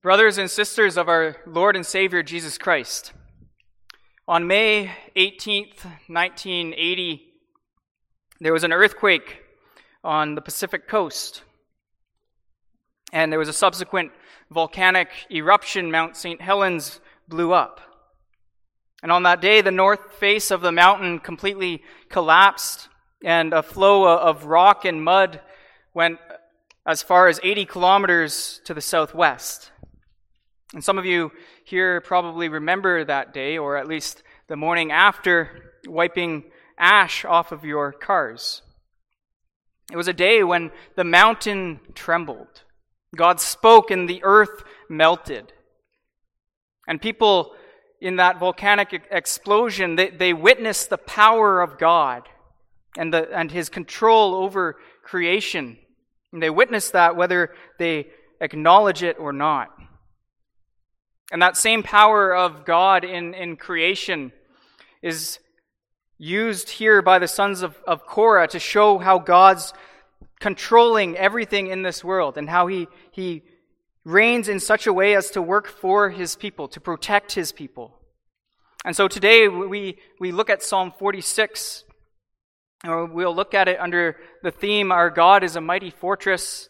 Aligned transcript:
Brothers 0.00 0.38
and 0.38 0.48
sisters 0.48 0.96
of 0.96 1.08
our 1.08 1.34
Lord 1.44 1.74
and 1.74 1.84
Savior 1.84 2.22
Jesus 2.22 2.56
Christ, 2.56 3.12
on 4.28 4.46
May 4.46 4.92
18th, 5.16 5.84
1980, 6.06 7.26
there 8.38 8.52
was 8.52 8.62
an 8.62 8.72
earthquake 8.72 9.42
on 10.04 10.36
the 10.36 10.40
Pacific 10.40 10.86
coast, 10.86 11.42
and 13.12 13.32
there 13.32 13.40
was 13.40 13.48
a 13.48 13.52
subsequent 13.52 14.12
volcanic 14.52 15.08
eruption. 15.32 15.90
Mount 15.90 16.16
St. 16.16 16.40
Helens 16.40 17.00
blew 17.26 17.52
up. 17.52 17.80
And 19.02 19.10
on 19.10 19.24
that 19.24 19.40
day, 19.40 19.62
the 19.62 19.72
north 19.72 20.12
face 20.12 20.52
of 20.52 20.60
the 20.60 20.70
mountain 20.70 21.18
completely 21.18 21.82
collapsed, 22.08 22.88
and 23.24 23.52
a 23.52 23.64
flow 23.64 24.16
of 24.16 24.44
rock 24.44 24.84
and 24.84 25.02
mud 25.02 25.40
went 25.92 26.20
as 26.86 27.02
far 27.02 27.26
as 27.26 27.40
80 27.42 27.64
kilometers 27.64 28.60
to 28.64 28.74
the 28.74 28.80
southwest. 28.80 29.72
And 30.74 30.84
some 30.84 30.98
of 30.98 31.06
you 31.06 31.32
here 31.64 32.00
probably 32.00 32.48
remember 32.48 33.04
that 33.04 33.32
day, 33.32 33.56
or 33.56 33.76
at 33.76 33.88
least 33.88 34.22
the 34.48 34.56
morning 34.56 34.92
after, 34.92 35.72
wiping 35.86 36.44
ash 36.78 37.24
off 37.24 37.52
of 37.52 37.64
your 37.64 37.92
cars. 37.92 38.62
It 39.90 39.96
was 39.96 40.08
a 40.08 40.12
day 40.12 40.42
when 40.44 40.70
the 40.96 41.04
mountain 41.04 41.80
trembled. 41.94 42.62
God 43.16 43.40
spoke 43.40 43.90
and 43.90 44.08
the 44.08 44.22
earth 44.22 44.62
melted. 44.90 45.52
And 46.86 47.00
people 47.00 47.54
in 48.00 48.16
that 48.16 48.38
volcanic 48.38 49.02
explosion, 49.10 49.96
they, 49.96 50.10
they 50.10 50.32
witnessed 50.32 50.90
the 50.90 50.98
power 50.98 51.60
of 51.62 51.78
God 51.78 52.28
and, 52.96 53.12
the, 53.12 53.28
and 53.34 53.50
his 53.50 53.68
control 53.68 54.34
over 54.34 54.76
creation. 55.02 55.78
And 56.32 56.42
they 56.42 56.50
witnessed 56.50 56.92
that 56.92 57.16
whether 57.16 57.54
they 57.78 58.08
acknowledge 58.40 59.02
it 59.02 59.18
or 59.18 59.32
not. 59.32 59.70
And 61.30 61.42
that 61.42 61.56
same 61.56 61.82
power 61.82 62.34
of 62.34 62.64
God 62.64 63.04
in, 63.04 63.34
in 63.34 63.56
creation 63.56 64.32
is 65.02 65.38
used 66.16 66.70
here 66.70 67.02
by 67.02 67.18
the 67.18 67.28
sons 67.28 67.62
of, 67.62 67.76
of 67.86 68.06
Korah 68.06 68.48
to 68.48 68.58
show 68.58 68.98
how 68.98 69.18
God's 69.18 69.72
controlling 70.40 71.16
everything 71.16 71.66
in 71.66 71.82
this 71.82 72.02
world 72.02 72.38
and 72.38 72.48
how 72.48 72.66
he, 72.66 72.88
he 73.10 73.42
reigns 74.04 74.48
in 74.48 74.58
such 74.60 74.86
a 74.86 74.92
way 74.92 75.14
as 75.14 75.30
to 75.32 75.42
work 75.42 75.66
for 75.66 76.10
his 76.10 76.34
people, 76.36 76.68
to 76.68 76.80
protect 76.80 77.32
his 77.32 77.52
people. 77.52 77.98
And 78.84 78.96
so 78.96 79.08
today 79.08 79.48
we, 79.48 79.98
we 80.18 80.32
look 80.32 80.48
at 80.48 80.62
Psalm 80.62 80.92
46, 80.98 81.84
or 82.86 83.06
we'll 83.06 83.34
look 83.34 83.54
at 83.54 83.68
it 83.68 83.78
under 83.80 84.16
the 84.42 84.50
theme, 84.50 84.92
Our 84.92 85.10
God 85.10 85.42
is 85.42 85.56
a 85.56 85.60
Mighty 85.60 85.90
Fortress. 85.90 86.68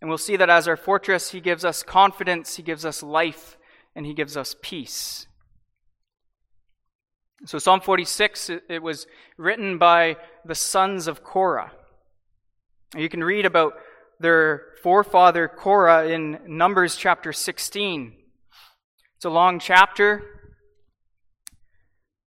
And 0.00 0.08
we'll 0.08 0.18
see 0.18 0.36
that 0.36 0.48
as 0.48 0.66
our 0.66 0.76
fortress, 0.76 1.32
He 1.32 1.40
gives 1.40 1.64
us 1.64 1.82
confidence, 1.82 2.56
He 2.56 2.62
gives 2.62 2.86
us 2.86 3.02
life, 3.02 3.58
and 3.94 4.06
he 4.06 4.14
gives 4.14 4.36
us 4.36 4.56
peace. 4.62 5.26
So, 7.46 7.58
Psalm 7.58 7.80
46, 7.80 8.50
it, 8.68 8.82
was 8.82 9.06
written 9.38 9.78
by 9.78 10.16
the 10.44 10.54
sons 10.54 11.08
of 11.08 11.24
Korah. 11.24 11.72
You 12.94 13.08
can 13.08 13.24
read 13.24 13.46
about 13.46 13.74
their 14.18 14.74
forefather 14.82 15.48
Korah 15.48 16.08
in 16.08 16.38
Numbers 16.46 16.96
chapter 16.96 17.32
16. 17.32 18.12
It's 19.16 19.24
a 19.24 19.30
long 19.30 19.58
chapter. 19.58 20.22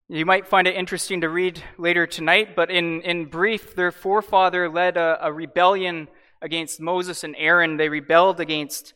You 0.08 0.24
might 0.26 0.46
find 0.46 0.68
it 0.68 0.76
interesting 0.76 1.20
to 1.22 1.28
read 1.28 1.62
later 1.76 2.06
tonight, 2.06 2.54
but 2.54 2.70
in, 2.70 3.00
in 3.02 3.26
brief, 3.26 3.74
their 3.74 3.92
forefather 3.92 4.68
led 4.68 4.96
a, 4.96 5.18
a 5.26 5.32
rebellion 5.32 6.06
against 6.40 6.80
Moses 6.80 7.24
and 7.24 7.34
Aaron. 7.36 7.76
They 7.76 7.88
rebelled 7.88 8.38
against 8.38 8.94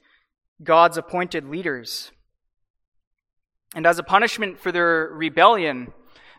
God's 0.62 0.96
appointed 0.96 1.48
leaders. 1.48 2.12
And 3.74 3.86
as 3.86 3.98
a 3.98 4.04
punishment 4.04 4.60
for 4.60 4.70
their 4.70 5.08
rebellion, 5.12 5.92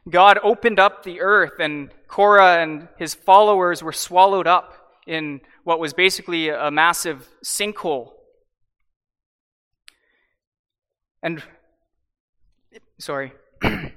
God 0.09 0.39
opened 0.41 0.80
up 0.80 1.03
the 1.03 1.19
earth, 1.19 1.59
and 1.59 1.90
Korah 2.07 2.62
and 2.62 2.88
his 2.97 3.13
followers 3.13 3.84
were 3.84 3.91
swallowed 3.91 4.47
up 4.47 4.73
in 5.06 5.41
what 5.63 5.79
was 5.79 5.94
basically 5.94 6.50
a 6.50 6.72
massive 6.72 7.28
sinkhole. 7.44 8.12
And, 11.22 11.44
sorry. 13.00 13.34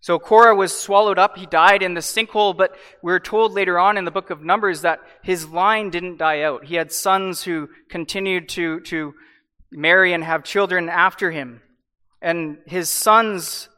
so 0.00 0.18
Korah 0.18 0.54
was 0.54 0.78
swallowed 0.78 1.18
up. 1.18 1.38
He 1.38 1.46
died 1.46 1.82
in 1.82 1.94
the 1.94 2.00
sinkhole, 2.00 2.56
but 2.56 2.76
we're 3.02 3.18
told 3.18 3.52
later 3.52 3.78
on 3.78 3.96
in 3.96 4.04
the 4.04 4.10
book 4.10 4.30
of 4.30 4.42
Numbers 4.42 4.82
that 4.82 5.00
his 5.22 5.48
line 5.48 5.90
didn't 5.90 6.18
die 6.18 6.42
out. 6.42 6.66
He 6.66 6.74
had 6.74 6.92
sons 6.92 7.42
who 7.42 7.70
continued 7.88 8.48
to, 8.50 8.80
to 8.80 9.14
marry 9.74 10.12
and 10.12 10.24
have 10.24 10.44
children 10.44 10.88
after 10.88 11.30
him. 11.30 11.60
And 12.22 12.58
his 12.66 12.88
sons, 12.88 13.68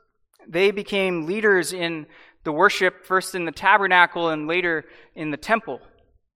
they 0.46 0.70
became 0.70 1.26
leaders 1.26 1.72
in 1.72 2.06
the 2.44 2.52
worship, 2.52 3.04
first 3.04 3.34
in 3.34 3.44
the 3.44 3.52
tabernacle 3.52 4.28
and 4.28 4.46
later 4.46 4.84
in 5.14 5.30
the 5.30 5.36
temple. 5.36 5.80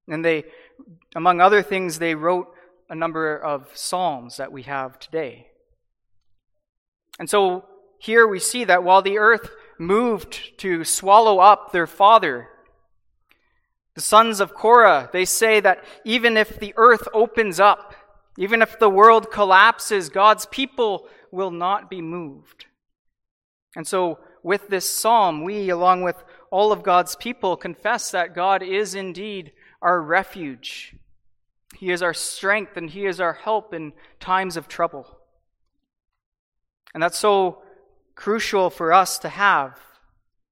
And 0.08 0.24
they, 0.24 0.44
among 1.14 1.40
other 1.40 1.62
things, 1.62 1.98
they 1.98 2.14
wrote 2.14 2.48
a 2.88 2.94
number 2.94 3.36
of 3.36 3.68
psalms 3.74 4.38
that 4.38 4.50
we 4.50 4.62
have 4.62 4.98
today. 4.98 5.46
And 7.18 7.30
so 7.30 7.64
here 8.00 8.26
we 8.26 8.40
see 8.40 8.64
that 8.64 8.82
while 8.82 9.02
the 9.02 9.18
earth 9.18 9.50
moved 9.78 10.58
to 10.58 10.84
swallow 10.84 11.38
up 11.38 11.70
their 11.70 11.86
father, 11.86 12.48
the 13.94 14.00
sons 14.00 14.40
of 14.40 14.54
Korah, 14.54 15.10
they 15.12 15.24
say 15.24 15.60
that 15.60 15.84
even 16.04 16.36
if 16.36 16.58
the 16.58 16.74
earth 16.76 17.06
opens 17.12 17.60
up, 17.60 17.94
even 18.38 18.62
if 18.62 18.78
the 18.78 18.90
world 18.90 19.30
collapses, 19.30 20.08
God's 20.08 20.46
people 20.46 21.08
will 21.30 21.50
not 21.50 21.90
be 21.90 22.00
moved. 22.00 22.66
And 23.76 23.86
so, 23.86 24.18
with 24.42 24.68
this 24.68 24.88
psalm, 24.88 25.44
we, 25.44 25.68
along 25.68 26.02
with 26.02 26.24
all 26.50 26.72
of 26.72 26.82
God's 26.82 27.14
people, 27.16 27.56
confess 27.56 28.10
that 28.10 28.34
God 28.34 28.62
is 28.62 28.94
indeed 28.94 29.52
our 29.82 30.00
refuge. 30.00 30.94
He 31.76 31.90
is 31.90 32.02
our 32.02 32.14
strength 32.14 32.76
and 32.76 32.90
He 32.90 33.06
is 33.06 33.20
our 33.20 33.34
help 33.34 33.72
in 33.74 33.92
times 34.18 34.56
of 34.56 34.66
trouble. 34.66 35.18
And 36.94 37.02
that's 37.02 37.18
so 37.18 37.62
crucial 38.14 38.70
for 38.70 38.92
us 38.92 39.18
to 39.20 39.28
have, 39.28 39.78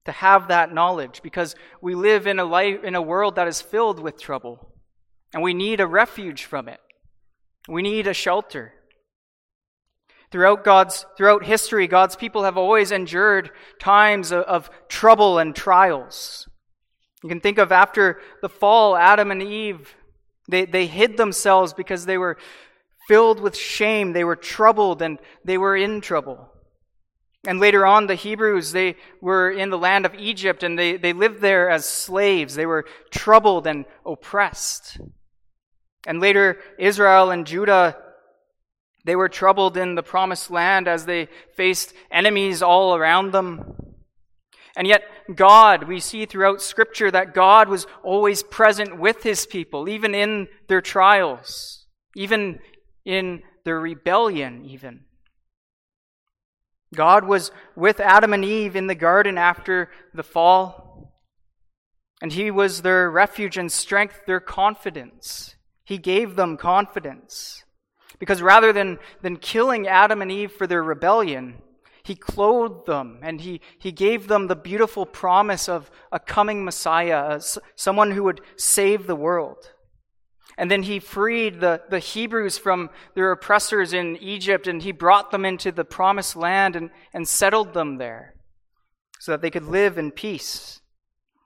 to 0.04 0.12
have 0.12 0.48
that 0.48 0.72
knowledge, 0.72 1.20
because 1.22 1.56
we 1.80 1.94
live 1.94 2.26
in 2.26 2.38
a 2.38 2.44
life, 2.44 2.84
in 2.84 2.94
a 2.94 3.02
world 3.02 3.34
that 3.34 3.48
is 3.48 3.60
filled 3.60 3.98
with 3.98 4.20
trouble, 4.20 4.72
and 5.34 5.42
we 5.42 5.54
need 5.54 5.80
a 5.80 5.86
refuge 5.86 6.44
from 6.44 6.68
it. 6.68 6.80
We 7.68 7.82
need 7.82 8.06
a 8.06 8.14
shelter. 8.14 8.72
Throughout 10.30 10.64
God's, 10.64 11.06
throughout 11.16 11.44
history, 11.44 11.86
God's 11.86 12.16
people 12.16 12.44
have 12.44 12.56
always 12.56 12.90
endured 12.90 13.50
times 13.78 14.32
of, 14.32 14.42
of 14.44 14.70
trouble 14.88 15.38
and 15.38 15.54
trials. 15.54 16.48
You 17.22 17.28
can 17.28 17.40
think 17.40 17.58
of 17.58 17.72
after 17.72 18.20
the 18.42 18.48
fall, 18.48 18.96
Adam 18.96 19.30
and 19.30 19.42
Eve, 19.42 19.94
they, 20.48 20.64
they 20.64 20.86
hid 20.86 21.16
themselves 21.16 21.74
because 21.74 22.06
they 22.06 22.18
were 22.18 22.38
filled 23.06 23.40
with 23.40 23.56
shame. 23.56 24.12
They 24.12 24.24
were 24.24 24.36
troubled 24.36 25.02
and 25.02 25.18
they 25.44 25.58
were 25.58 25.76
in 25.76 26.00
trouble. 26.00 26.50
And 27.46 27.60
later 27.60 27.86
on, 27.86 28.06
the 28.06 28.14
Hebrews, 28.14 28.72
they 28.72 28.96
were 29.20 29.50
in 29.50 29.70
the 29.70 29.78
land 29.78 30.04
of 30.06 30.14
Egypt 30.14 30.62
and 30.62 30.78
they, 30.78 30.96
they 30.96 31.12
lived 31.12 31.40
there 31.40 31.70
as 31.70 31.84
slaves. 31.84 32.54
They 32.54 32.66
were 32.66 32.86
troubled 33.10 33.66
and 33.66 33.84
oppressed. 34.04 34.98
And 36.06 36.20
later, 36.20 36.58
Israel 36.78 37.30
and 37.30 37.46
Judah, 37.46 37.96
they 39.04 39.16
were 39.16 39.28
troubled 39.28 39.76
in 39.76 39.94
the 39.94 40.02
promised 40.02 40.50
land 40.50 40.86
as 40.86 41.06
they 41.06 41.28
faced 41.56 41.92
enemies 42.10 42.62
all 42.62 42.94
around 42.94 43.32
them. 43.32 43.74
And 44.76 44.86
yet, 44.86 45.02
God, 45.34 45.88
we 45.88 45.98
see 45.98 46.24
throughout 46.24 46.62
Scripture 46.62 47.10
that 47.10 47.34
God 47.34 47.68
was 47.68 47.86
always 48.04 48.42
present 48.42 48.98
with 48.98 49.22
His 49.24 49.44
people, 49.44 49.88
even 49.88 50.14
in 50.14 50.46
their 50.68 50.80
trials, 50.80 51.86
even 52.14 52.60
in 53.04 53.42
their 53.64 53.80
rebellion, 53.80 54.64
even. 54.64 55.04
God 56.94 57.24
was 57.24 57.50
with 57.76 58.00
Adam 58.00 58.32
and 58.32 58.44
Eve 58.44 58.76
in 58.76 58.86
the 58.86 58.94
garden 58.94 59.36
after 59.36 59.90
the 60.14 60.22
fall, 60.22 61.12
and 62.22 62.32
He 62.32 62.50
was 62.50 62.82
their 62.82 63.10
refuge 63.10 63.58
and 63.58 63.70
strength, 63.70 64.20
their 64.26 64.40
confidence. 64.40 65.56
He 65.88 65.96
gave 65.96 66.36
them 66.36 66.58
confidence. 66.58 67.64
Because 68.18 68.42
rather 68.42 68.74
than, 68.74 68.98
than 69.22 69.38
killing 69.38 69.88
Adam 69.88 70.20
and 70.20 70.30
Eve 70.30 70.52
for 70.52 70.66
their 70.66 70.82
rebellion, 70.82 71.62
he 72.04 72.14
clothed 72.14 72.84
them 72.84 73.20
and 73.22 73.40
he, 73.40 73.62
he 73.78 73.90
gave 73.90 74.28
them 74.28 74.48
the 74.48 74.54
beautiful 74.54 75.06
promise 75.06 75.66
of 75.66 75.90
a 76.12 76.20
coming 76.20 76.62
Messiah, 76.62 77.40
someone 77.74 78.10
who 78.10 78.24
would 78.24 78.42
save 78.58 79.06
the 79.06 79.16
world. 79.16 79.72
And 80.58 80.70
then 80.70 80.82
he 80.82 80.98
freed 80.98 81.60
the, 81.60 81.80
the 81.88 82.00
Hebrews 82.00 82.58
from 82.58 82.90
their 83.14 83.32
oppressors 83.32 83.94
in 83.94 84.18
Egypt 84.18 84.66
and 84.66 84.82
he 84.82 84.92
brought 84.92 85.30
them 85.30 85.46
into 85.46 85.72
the 85.72 85.86
promised 85.86 86.36
land 86.36 86.76
and, 86.76 86.90
and 87.14 87.26
settled 87.26 87.72
them 87.72 87.96
there 87.96 88.34
so 89.20 89.32
that 89.32 89.40
they 89.40 89.50
could 89.50 89.64
live 89.64 89.96
in 89.96 90.10
peace. 90.10 90.82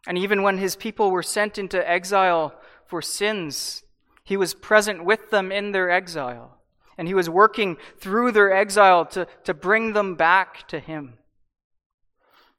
And 0.04 0.18
even 0.18 0.42
when 0.42 0.58
his 0.58 0.74
people 0.74 1.12
were 1.12 1.22
sent 1.22 1.58
into 1.58 1.88
exile 1.88 2.60
for 2.88 3.00
sins, 3.00 3.84
he 4.24 4.36
was 4.36 4.54
present 4.54 5.04
with 5.04 5.30
them 5.30 5.50
in 5.50 5.72
their 5.72 5.90
exile. 5.90 6.58
And 6.98 7.08
he 7.08 7.14
was 7.14 7.28
working 7.28 7.76
through 7.98 8.32
their 8.32 8.52
exile 8.52 9.06
to, 9.06 9.26
to 9.44 9.54
bring 9.54 9.92
them 9.92 10.14
back 10.14 10.68
to 10.68 10.78
him. 10.78 11.18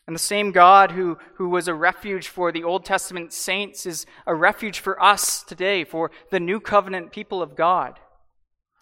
And 0.06 0.16
the 0.16 0.20
same 0.20 0.52
God 0.52 0.92
who, 0.92 1.18
who 1.36 1.48
was 1.48 1.68
a 1.68 1.74
refuge 1.74 2.28
for 2.28 2.52
the 2.52 2.64
Old 2.64 2.84
Testament 2.84 3.32
saints 3.32 3.86
is 3.86 4.06
a 4.28 4.36
refuge 4.36 4.80
for 4.80 5.02
us 5.02 5.44
today, 5.44 5.86
for 5.86 6.12
the 6.30 6.42
new 6.42 6.60
covenant 6.60 7.14
people 7.14 7.42
of 7.42 7.56
God. 7.56 8.00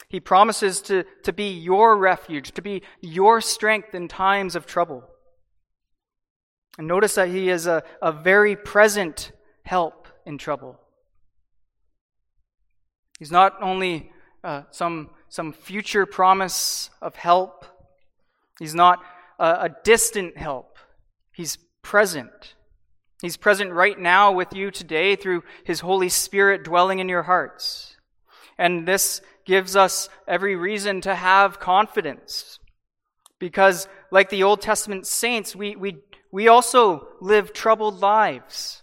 He 0.09 0.19
promises 0.19 0.81
to, 0.83 1.05
to 1.23 1.31
be 1.31 1.49
your 1.51 1.95
refuge, 1.95 2.51
to 2.53 2.61
be 2.61 2.81
your 3.01 3.39
strength 3.39 3.93
in 3.93 4.07
times 4.07 4.55
of 4.55 4.65
trouble. 4.65 5.03
And 6.77 6.87
notice 6.87 7.15
that 7.15 7.29
He 7.29 7.49
is 7.49 7.67
a, 7.67 7.83
a 8.01 8.11
very 8.11 8.55
present 8.55 9.31
help 9.63 10.07
in 10.25 10.37
trouble. 10.37 10.79
He's 13.21 13.31
not 13.31 13.61
only 13.61 14.11
uh, 14.43 14.63
some, 14.71 15.11
some 15.29 15.53
future 15.53 16.07
promise 16.07 16.89
of 17.03 17.15
help, 17.15 17.65
He's 18.57 18.73
not 18.73 18.97
a, 19.37 19.45
a 19.45 19.69
distant 19.83 20.39
help. 20.39 20.79
He's 21.31 21.59
present. 21.83 22.55
He's 23.21 23.37
present 23.37 23.73
right 23.73 23.99
now 23.99 24.31
with 24.31 24.55
you 24.55 24.71
today 24.71 25.15
through 25.15 25.43
His 25.63 25.81
Holy 25.81 26.09
Spirit 26.09 26.63
dwelling 26.63 26.97
in 26.97 27.09
your 27.09 27.21
hearts. 27.21 27.95
And 28.57 28.87
this 28.87 29.21
gives 29.45 29.75
us 29.75 30.09
every 30.27 30.55
reason 30.55 30.99
to 31.01 31.13
have 31.13 31.59
confidence. 31.59 32.57
Because, 33.39 33.87
like 34.09 34.31
the 34.31 34.41
Old 34.41 34.61
Testament 34.61 35.05
saints, 35.05 35.55
we, 35.55 35.75
we, 35.75 35.97
we 36.31 36.47
also 36.47 37.07
live 37.21 37.53
troubled 37.53 38.01
lives. 38.01 38.80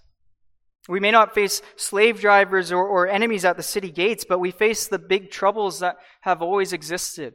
We 0.89 1.01
may 1.01 1.11
not 1.11 1.35
face 1.35 1.61
slave 1.77 2.21
drivers 2.21 2.73
or, 2.73 2.85
or 2.85 3.07
enemies 3.07 3.45
at 3.45 3.59
the 3.59 3.63
city 3.63 3.91
gates, 3.91 4.25
but 4.27 4.39
we 4.39 4.51
face 4.51 4.87
the 4.87 4.99
big 4.99 5.31
troubles 5.31 5.81
that 5.81 5.99
have 6.23 6.41
always 6.41 6.73
existed. 6.73 7.35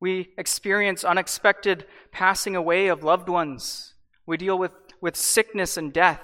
We 0.00 0.30
experience 0.38 1.04
unexpected 1.04 1.86
passing 2.10 2.56
away 2.56 2.88
of 2.88 3.04
loved 3.04 3.28
ones. 3.28 3.94
We 4.26 4.38
deal 4.38 4.58
with, 4.58 4.72
with 5.02 5.16
sickness 5.16 5.76
and 5.76 5.92
death. 5.92 6.22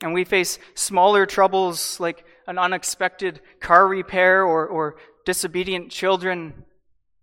And 0.00 0.14
we 0.14 0.24
face 0.24 0.58
smaller 0.74 1.26
troubles 1.26 1.98
like 1.98 2.24
an 2.46 2.58
unexpected 2.58 3.40
car 3.60 3.88
repair 3.88 4.44
or, 4.44 4.66
or 4.66 4.96
disobedient 5.26 5.90
children. 5.90 6.64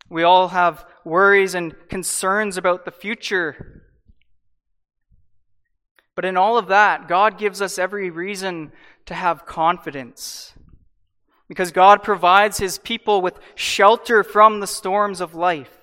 We 0.09 0.23
all 0.23 0.49
have 0.49 0.85
worries 1.05 1.55
and 1.55 1.73
concerns 1.87 2.57
about 2.57 2.83
the 2.83 2.91
future. 2.91 3.83
But 6.15 6.25
in 6.25 6.37
all 6.37 6.57
of 6.57 6.67
that, 6.67 7.07
God 7.07 7.37
gives 7.37 7.61
us 7.61 7.79
every 7.79 8.09
reason 8.09 8.71
to 9.05 9.13
have 9.13 9.45
confidence. 9.45 10.53
Because 11.47 11.71
God 11.71 12.03
provides 12.03 12.57
his 12.57 12.77
people 12.77 13.21
with 13.21 13.39
shelter 13.55 14.23
from 14.23 14.59
the 14.59 14.67
storms 14.67 15.21
of 15.21 15.35
life. 15.35 15.77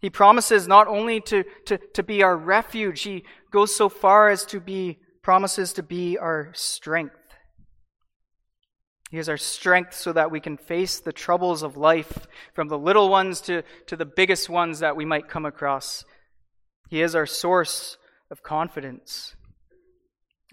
He 0.00 0.10
promises 0.10 0.68
not 0.68 0.86
only 0.86 1.20
to, 1.22 1.44
to, 1.66 1.78
to 1.94 2.02
be 2.02 2.22
our 2.22 2.36
refuge, 2.36 3.02
he 3.02 3.24
goes 3.50 3.74
so 3.74 3.88
far 3.88 4.28
as 4.28 4.44
to 4.46 4.60
be, 4.60 4.98
promises 5.22 5.72
to 5.74 5.82
be 5.82 6.18
our 6.18 6.50
strength. 6.52 7.16
He 9.10 9.18
is 9.18 9.28
our 9.28 9.36
strength 9.36 9.94
so 9.94 10.12
that 10.12 10.30
we 10.30 10.40
can 10.40 10.56
face 10.56 10.98
the 10.98 11.12
troubles 11.12 11.62
of 11.62 11.76
life, 11.76 12.26
from 12.52 12.68
the 12.68 12.78
little 12.78 13.08
ones 13.08 13.40
to, 13.42 13.62
to 13.86 13.96
the 13.96 14.04
biggest 14.04 14.50
ones 14.50 14.80
that 14.80 14.96
we 14.96 15.04
might 15.04 15.28
come 15.28 15.46
across. 15.46 16.04
He 16.90 17.00
is 17.00 17.14
our 17.14 17.24
source 17.24 17.96
of 18.30 18.42
confidence. 18.42 19.36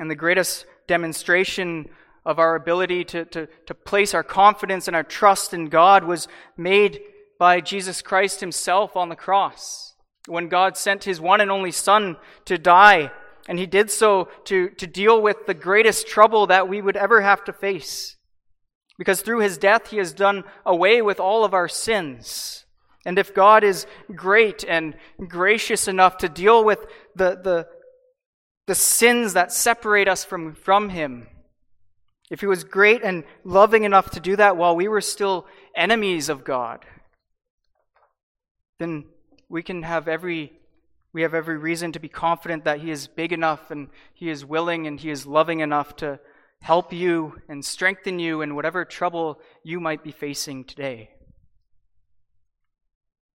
And 0.01 0.09
the 0.09 0.15
greatest 0.15 0.65
demonstration 0.88 1.88
of 2.25 2.39
our 2.39 2.56
ability 2.56 3.03
to, 3.03 3.24
to, 3.25 3.48
to 3.68 3.74
place 3.75 4.15
our 4.15 4.24
confidence 4.24 4.88
and 4.88 4.95
our 4.95 5.03
trust 5.03 5.53
in 5.53 5.69
God 5.69 6.03
was 6.06 6.27
made 6.57 7.01
by 7.38 7.62
Jesus 7.62 8.01
Christ 8.01 8.39
himself 8.39 8.98
on 8.98 9.09
the 9.09 9.15
cross. 9.15 9.94
When 10.25 10.50
God 10.50 10.75
sent 10.75 11.03
his 11.03 11.21
one 11.21 11.39
and 11.39 11.51
only 11.51 11.69
Son 11.69 12.18
to 12.45 12.57
die, 12.57 13.12
and 13.48 13.59
he 13.59 13.68
did 13.68 13.92
so 13.92 14.27
to, 14.45 14.69
to 14.71 14.88
deal 14.88 15.21
with 15.21 15.45
the 15.45 15.53
greatest 15.53 16.07
trouble 16.07 16.47
that 16.47 16.68
we 16.68 16.81
would 16.81 16.97
ever 16.97 17.21
have 17.21 17.44
to 17.44 17.54
face. 17.54 18.18
Because 18.97 19.21
through 19.21 19.42
his 19.42 19.59
death, 19.59 19.92
he 19.92 19.97
has 19.97 20.13
done 20.13 20.45
away 20.65 21.04
with 21.04 21.19
all 21.19 21.45
of 21.45 21.54
our 21.54 21.68
sins. 21.68 22.65
And 23.06 23.19
if 23.19 23.36
God 23.36 23.63
is 23.63 23.86
great 24.15 24.65
and 24.68 24.95
gracious 25.27 25.88
enough 25.88 26.18
to 26.18 26.27
deal 26.27 26.65
with 26.65 26.88
the, 27.15 27.39
the, 27.44 27.68
the 28.71 28.75
sins 28.75 29.33
that 29.33 29.51
separate 29.51 30.07
us 30.07 30.23
from, 30.23 30.53
from 30.56 30.88
him, 30.88 31.27
if 32.29 32.39
he 32.39 32.45
was 32.45 32.63
great 32.63 33.03
and 33.03 33.25
loving 33.44 33.83
enough 33.83 34.12
to 34.12 34.21
do 34.21 34.38
that 34.38 34.56
while 34.56 34.77
we 34.77 34.88
were 34.88 35.01
still 35.01 35.45
enemies 35.75 36.29
of 36.29 36.45
God, 36.45 36.85
then 38.79 39.03
we 39.50 39.62
can 39.62 39.83
have 39.83 40.07
every 40.07 40.53
we 41.12 41.23
have 41.23 41.33
every 41.33 41.57
reason 41.57 41.91
to 41.91 42.00
be 42.00 42.07
confident 42.07 42.63
that 42.63 42.79
he 42.79 42.91
is 42.91 43.07
big 43.07 43.33
enough 43.33 43.71
and 43.71 43.89
he 44.13 44.29
is 44.29 44.45
willing 44.45 44.88
and 44.88 45.01
he 45.01 45.09
is 45.09 45.25
loving 45.25 45.59
enough 45.59 45.94
to 45.97 46.21
help 46.62 46.94
you 46.94 47.41
and 47.50 47.65
strengthen 47.65 48.19
you 48.19 48.41
in 48.41 48.56
whatever 48.56 48.85
trouble 48.85 49.41
you 49.65 49.81
might 49.81 50.01
be 50.01 50.13
facing 50.13 50.63
today. 50.63 51.09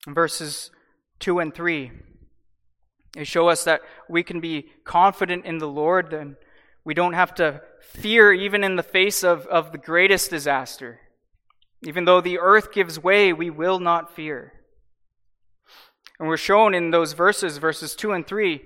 verses 0.08 0.72
2 1.20 1.40
and 1.40 1.54
3, 1.54 1.92
they 3.16 3.24
show 3.24 3.48
us 3.48 3.64
that 3.64 3.82
we 4.10 4.24
can 4.24 4.42
be 4.42 4.68
confident 4.84 5.46
in 5.46 5.58
the 5.58 5.68
Lord, 5.68 6.14
and 6.14 6.36
we 6.84 6.94
don't 6.94 7.14
have 7.14 7.34
to 7.36 7.62
fear 7.82 8.34
even 8.34 8.64
in 8.64 8.76
the 8.76 8.84
face 8.84 9.24
of, 9.24 9.48
of 9.48 9.72
the 9.72 9.78
greatest 9.78 10.30
disaster. 10.30 11.00
Even 11.84 12.06
though 12.06 12.20
the 12.20 12.40
earth 12.40 12.74
gives 12.74 13.00
way, 13.00 13.32
we 13.32 13.50
will 13.50 13.80
not 13.80 14.14
fear. 14.14 14.54
And 16.20 16.28
we're 16.28 16.38
shown 16.38 16.76
in 16.76 16.92
those 16.92 17.14
verses, 17.14 17.58
verses 17.58 17.96
2 17.96 18.12
and 18.12 18.28
3, 18.28 18.62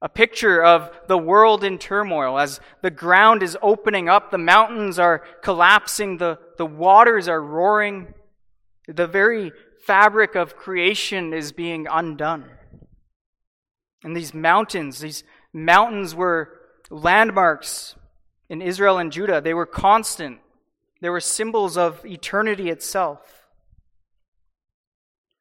a 0.00 0.08
picture 0.08 0.62
of 0.62 0.90
the 1.08 1.18
world 1.18 1.64
in 1.64 1.78
turmoil 1.78 2.38
as 2.38 2.60
the 2.82 2.90
ground 2.90 3.42
is 3.42 3.56
opening 3.62 4.08
up, 4.08 4.30
the 4.30 4.38
mountains 4.38 4.98
are 4.98 5.22
collapsing, 5.42 6.18
the, 6.18 6.38
the 6.58 6.66
waters 6.66 7.26
are 7.26 7.40
roaring, 7.40 8.12
the 8.86 9.06
very 9.06 9.50
fabric 9.84 10.34
of 10.34 10.56
creation 10.56 11.32
is 11.32 11.52
being 11.52 11.86
undone. 11.90 12.50
And 14.04 14.14
these 14.14 14.34
mountains, 14.34 15.00
these 15.00 15.24
mountains 15.52 16.14
were 16.14 16.60
landmarks 16.90 17.96
in 18.48 18.60
Israel 18.60 18.98
and 18.98 19.10
Judah. 19.10 19.40
They 19.40 19.54
were 19.54 19.66
constant. 19.66 20.38
They 21.00 21.08
were 21.08 21.20
symbols 21.20 21.76
of 21.76 22.04
eternity 22.04 22.68
itself. 22.68 23.48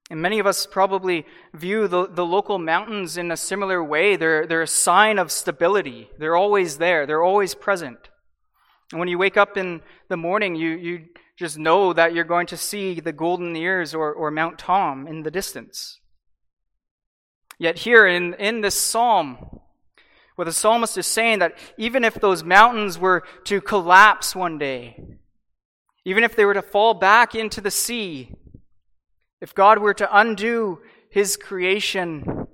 And 0.10 0.22
many 0.22 0.40
of 0.40 0.48
us 0.48 0.66
probably 0.66 1.26
view 1.54 1.88
the, 1.88 2.08
the 2.08 2.26
local 2.26 2.58
mountains 2.58 3.18
in 3.18 3.32
a 3.32 3.38
similar 3.38 3.84
way. 3.84 4.16
They're, 4.16 4.46
they're 4.46 4.62
a 4.62 4.68
sign 4.68 5.18
of 5.20 5.32
stability. 5.32 6.10
They're 6.18 6.36
always 6.36 6.78
there, 6.78 7.06
they're 7.06 7.24
always 7.24 7.56
present. 7.56 8.10
And 8.92 9.00
when 9.00 9.10
you 9.10 9.18
wake 9.18 9.38
up 9.38 9.58
in 9.58 9.82
the 10.10 10.18
morning, 10.18 10.56
you, 10.56 10.70
you 10.70 11.06
just 11.36 11.58
know 11.58 11.94
that 11.94 12.14
you're 12.14 12.24
going 12.26 12.48
to 12.48 12.58
see 12.58 13.00
the 13.00 13.12
Golden 13.12 13.56
Ears 13.56 13.96
or, 13.96 14.14
or 14.14 14.30
Mount 14.30 14.60
Tom 14.60 15.08
in 15.08 15.24
the 15.24 15.32
distance. 15.32 16.00
Yet, 17.64 17.78
here 17.78 18.06
in, 18.06 18.34
in 18.34 18.60
this 18.60 18.76
psalm, 18.76 19.38
where 20.36 20.44
the 20.44 20.52
psalmist 20.52 20.98
is 20.98 21.08
saying 21.08 21.40
that 21.40 21.58
even 21.78 22.04
if 22.04 22.16
those 22.16 22.44
mountains 22.44 23.00
were 23.00 23.24
to 23.46 23.62
collapse 23.62 24.36
one 24.36 24.58
day, 24.58 25.02
even 26.04 26.26
if 26.26 26.36
they 26.36 26.44
were 26.44 26.56
to 26.56 26.62
fall 26.62 26.94
back 26.94 27.36
into 27.36 27.62
the 27.62 27.72
sea, 27.72 28.36
if 29.40 29.56
God 29.56 29.80
were 29.80 29.94
to 29.94 30.20
undo 30.20 30.82
his 31.10 31.38
creation, 31.38 32.48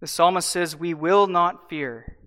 the 0.00 0.06
psalmist 0.06 0.50
says, 0.50 0.76
We 0.76 0.92
will 0.92 1.26
not 1.28 1.70
fear. 1.70 2.18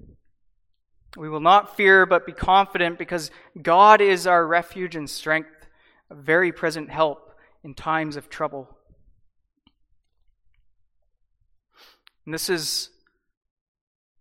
We 1.15 1.29
will 1.29 1.41
not 1.41 1.77
fear, 1.77 2.07
but 2.07 2.25
be 2.25 2.33
confident 2.33 2.97
because 2.97 3.29
God 3.61 4.01
is 4.01 4.25
our 4.25 4.47
refuge 4.47 4.95
and 4.95 5.07
strength, 5.07 5.67
a 6.09 6.15
very 6.15 6.51
present 6.51 6.89
help 6.89 7.35
in 7.63 7.75
times 7.75 8.15
of 8.15 8.31
trouble. 8.31 8.74
And 12.25 12.33
this 12.33 12.49
is 12.49 12.89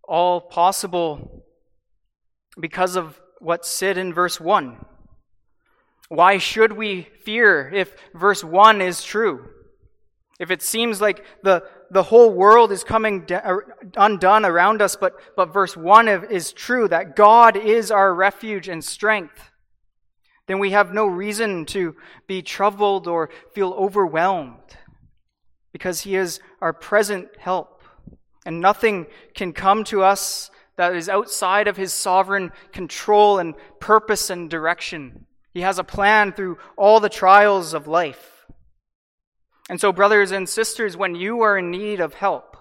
all 0.03 0.39
possible 0.39 1.43
because 2.59 2.95
of 2.95 3.19
what's 3.39 3.69
said 3.69 3.97
in 3.97 4.13
verse 4.13 4.39
1. 4.39 4.85
Why 6.09 6.37
should 6.37 6.73
we 6.73 7.07
fear 7.23 7.69
if 7.73 7.95
verse 8.13 8.43
1 8.43 8.81
is 8.81 9.03
true? 9.03 9.49
If 10.39 10.51
it 10.51 10.61
seems 10.61 11.01
like 11.01 11.25
the, 11.43 11.63
the 11.89 12.03
whole 12.03 12.31
world 12.31 12.71
is 12.71 12.83
coming 12.83 13.25
uh, 13.31 13.57
undone 13.95 14.45
around 14.45 14.81
us, 14.81 14.95
but, 14.95 15.13
but 15.35 15.53
verse 15.53 15.75
1 15.75 16.07
is 16.07 16.51
true, 16.51 16.87
that 16.89 17.15
God 17.15 17.57
is 17.57 17.89
our 17.89 18.13
refuge 18.13 18.67
and 18.67 18.83
strength, 18.83 19.51
then 20.47 20.59
we 20.59 20.71
have 20.71 20.93
no 20.93 21.07
reason 21.07 21.65
to 21.67 21.95
be 22.27 22.41
troubled 22.41 23.07
or 23.07 23.29
feel 23.53 23.73
overwhelmed 23.73 24.77
because 25.71 26.01
He 26.01 26.15
is 26.15 26.39
our 26.61 26.73
present 26.73 27.29
help. 27.39 27.74
And 28.45 28.61
nothing 28.61 29.07
can 29.33 29.53
come 29.53 29.83
to 29.85 30.03
us 30.03 30.51
that 30.77 30.95
is 30.95 31.09
outside 31.09 31.67
of 31.67 31.77
His 31.77 31.93
sovereign 31.93 32.51
control 32.71 33.39
and 33.39 33.55
purpose 33.79 34.29
and 34.29 34.49
direction. 34.49 35.25
He 35.53 35.61
has 35.61 35.79
a 35.79 35.83
plan 35.83 36.33
through 36.33 36.57
all 36.77 36.99
the 36.99 37.09
trials 37.09 37.73
of 37.73 37.87
life. 37.87 38.45
And 39.69 39.81
so, 39.81 39.91
brothers 39.91 40.31
and 40.31 40.47
sisters, 40.47 40.95
when 40.95 41.15
you 41.15 41.41
are 41.41 41.57
in 41.57 41.71
need 41.71 41.99
of 41.99 42.13
help, 42.13 42.55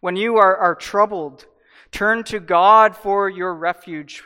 when 0.00 0.16
you 0.16 0.36
are, 0.36 0.56
are 0.56 0.74
troubled, 0.74 1.46
turn 1.90 2.24
to 2.24 2.40
God 2.40 2.96
for 2.96 3.28
your 3.28 3.54
refuge. 3.54 4.24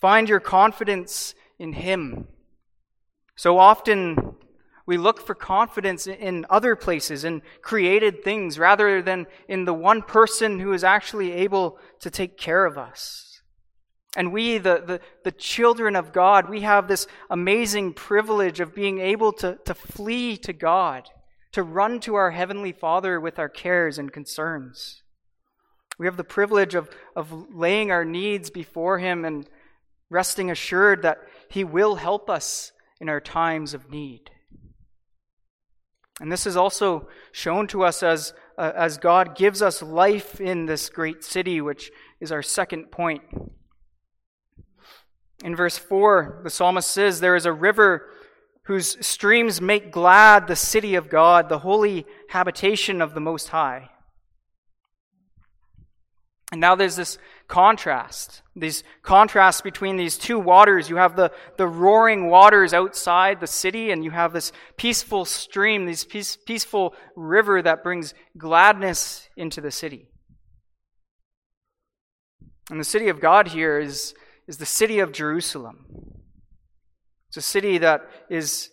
Find 0.00 0.28
your 0.28 0.40
confidence 0.40 1.34
in 1.58 1.74
Him. 1.74 2.28
So 3.36 3.58
often, 3.58 4.36
we 4.86 4.98
look 4.98 5.24
for 5.24 5.34
confidence 5.34 6.06
in 6.06 6.44
other 6.50 6.76
places, 6.76 7.24
in 7.24 7.42
created 7.62 8.22
things, 8.22 8.58
rather 8.58 9.00
than 9.00 9.26
in 9.48 9.64
the 9.64 9.72
one 9.72 10.02
person 10.02 10.60
who 10.60 10.72
is 10.72 10.84
actually 10.84 11.32
able 11.32 11.78
to 12.00 12.10
take 12.10 12.36
care 12.36 12.66
of 12.66 12.76
us. 12.76 13.40
And 14.16 14.32
we, 14.32 14.58
the, 14.58 14.82
the, 14.86 15.00
the, 15.24 15.32
children 15.32 15.96
of 15.96 16.12
God, 16.12 16.48
we 16.48 16.60
have 16.60 16.86
this 16.86 17.06
amazing 17.30 17.94
privilege 17.94 18.60
of 18.60 18.74
being 18.74 19.00
able 19.00 19.32
to, 19.34 19.58
to 19.64 19.74
flee 19.74 20.36
to 20.38 20.52
God, 20.52 21.08
to 21.52 21.62
run 21.62 21.98
to 22.00 22.14
our 22.14 22.30
Heavenly 22.30 22.70
Father 22.70 23.18
with 23.18 23.38
our 23.38 23.48
cares 23.48 23.98
and 23.98 24.12
concerns. 24.12 25.02
We 25.98 26.06
have 26.06 26.16
the 26.16 26.24
privilege 26.24 26.74
of, 26.74 26.90
of 27.16 27.46
laying 27.52 27.90
our 27.90 28.04
needs 28.04 28.50
before 28.50 28.98
Him 28.98 29.24
and 29.24 29.48
resting 30.10 30.50
assured 30.50 31.02
that 31.02 31.18
He 31.48 31.64
will 31.64 31.96
help 31.96 32.30
us 32.30 32.70
in 33.00 33.08
our 33.08 33.20
times 33.20 33.74
of 33.74 33.90
need. 33.90 34.30
And 36.20 36.30
this 36.30 36.46
is 36.46 36.56
also 36.56 37.08
shown 37.32 37.66
to 37.68 37.82
us 37.82 38.02
as, 38.02 38.34
uh, 38.56 38.72
as 38.74 38.98
God 38.98 39.36
gives 39.36 39.60
us 39.62 39.82
life 39.82 40.40
in 40.40 40.66
this 40.66 40.88
great 40.88 41.24
city, 41.24 41.60
which 41.60 41.90
is 42.20 42.30
our 42.30 42.42
second 42.42 42.90
point. 42.90 43.22
In 45.42 45.56
verse 45.56 45.76
4, 45.76 46.40
the 46.44 46.50
psalmist 46.50 46.90
says, 46.90 47.20
There 47.20 47.36
is 47.36 47.46
a 47.46 47.52
river 47.52 48.10
whose 48.64 48.96
streams 49.04 49.60
make 49.60 49.92
glad 49.92 50.46
the 50.46 50.56
city 50.56 50.94
of 50.94 51.10
God, 51.10 51.48
the 51.48 51.58
holy 51.58 52.06
habitation 52.28 53.02
of 53.02 53.14
the 53.14 53.20
Most 53.20 53.48
High. 53.48 53.90
And 56.52 56.60
now 56.60 56.74
there's 56.74 56.96
this 56.96 57.18
contrast, 57.48 58.42
these 58.56 58.82
contrasts 59.02 59.60
between 59.60 59.96
these 59.96 60.16
two 60.16 60.38
waters. 60.38 60.88
You 60.88 60.96
have 60.96 61.16
the, 61.16 61.30
the 61.56 61.66
roaring 61.66 62.30
waters 62.30 62.72
outside 62.72 63.40
the 63.40 63.46
city, 63.46 63.90
and 63.90 64.02
you 64.02 64.10
have 64.10 64.32
this 64.32 64.52
peaceful 64.76 65.24
stream, 65.24 65.86
this 65.86 66.04
peace, 66.04 66.36
peaceful 66.36 66.94
river 67.16 67.60
that 67.60 67.82
brings 67.82 68.14
gladness 68.38 69.28
into 69.36 69.60
the 69.60 69.70
city. 69.70 70.08
And 72.70 72.80
the 72.80 72.84
city 72.84 73.08
of 73.08 73.20
God 73.20 73.48
here 73.48 73.78
is, 73.78 74.14
is 74.48 74.56
the 74.56 74.66
city 74.66 75.00
of 75.00 75.12
Jerusalem. 75.12 75.86
It's 77.28 77.36
a 77.36 77.42
city 77.42 77.78
that 77.78 78.02
is 78.30 78.70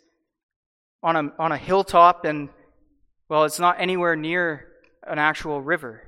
on 1.03 1.15
a, 1.15 1.31
on 1.39 1.51
a 1.51 1.57
hilltop, 1.57 2.25
and, 2.25 2.49
well, 3.27 3.43
it's 3.43 3.59
not 3.59 3.81
anywhere 3.81 4.15
near 4.15 4.67
an 5.05 5.19
actual 5.19 5.59
river. 5.59 6.03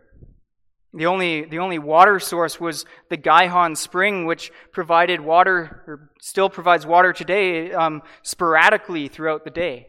The 0.94 1.08
only, 1.08 1.46
the 1.46 1.60
only 1.60 1.80
water 1.80 2.20
source 2.20 2.60
was 2.60 2.86
the 3.10 3.18
Gihon 3.18 3.76
Spring, 3.76 4.26
which 4.26 4.52
provided 4.72 5.22
water, 5.22 5.84
or 5.88 6.12
still 6.22 6.50
provides 6.50 6.86
water 6.86 7.12
today, 7.12 7.72
um, 7.74 8.04
sporadically 8.22 9.08
throughout 9.08 9.44
the 9.44 9.50
day. 9.50 9.88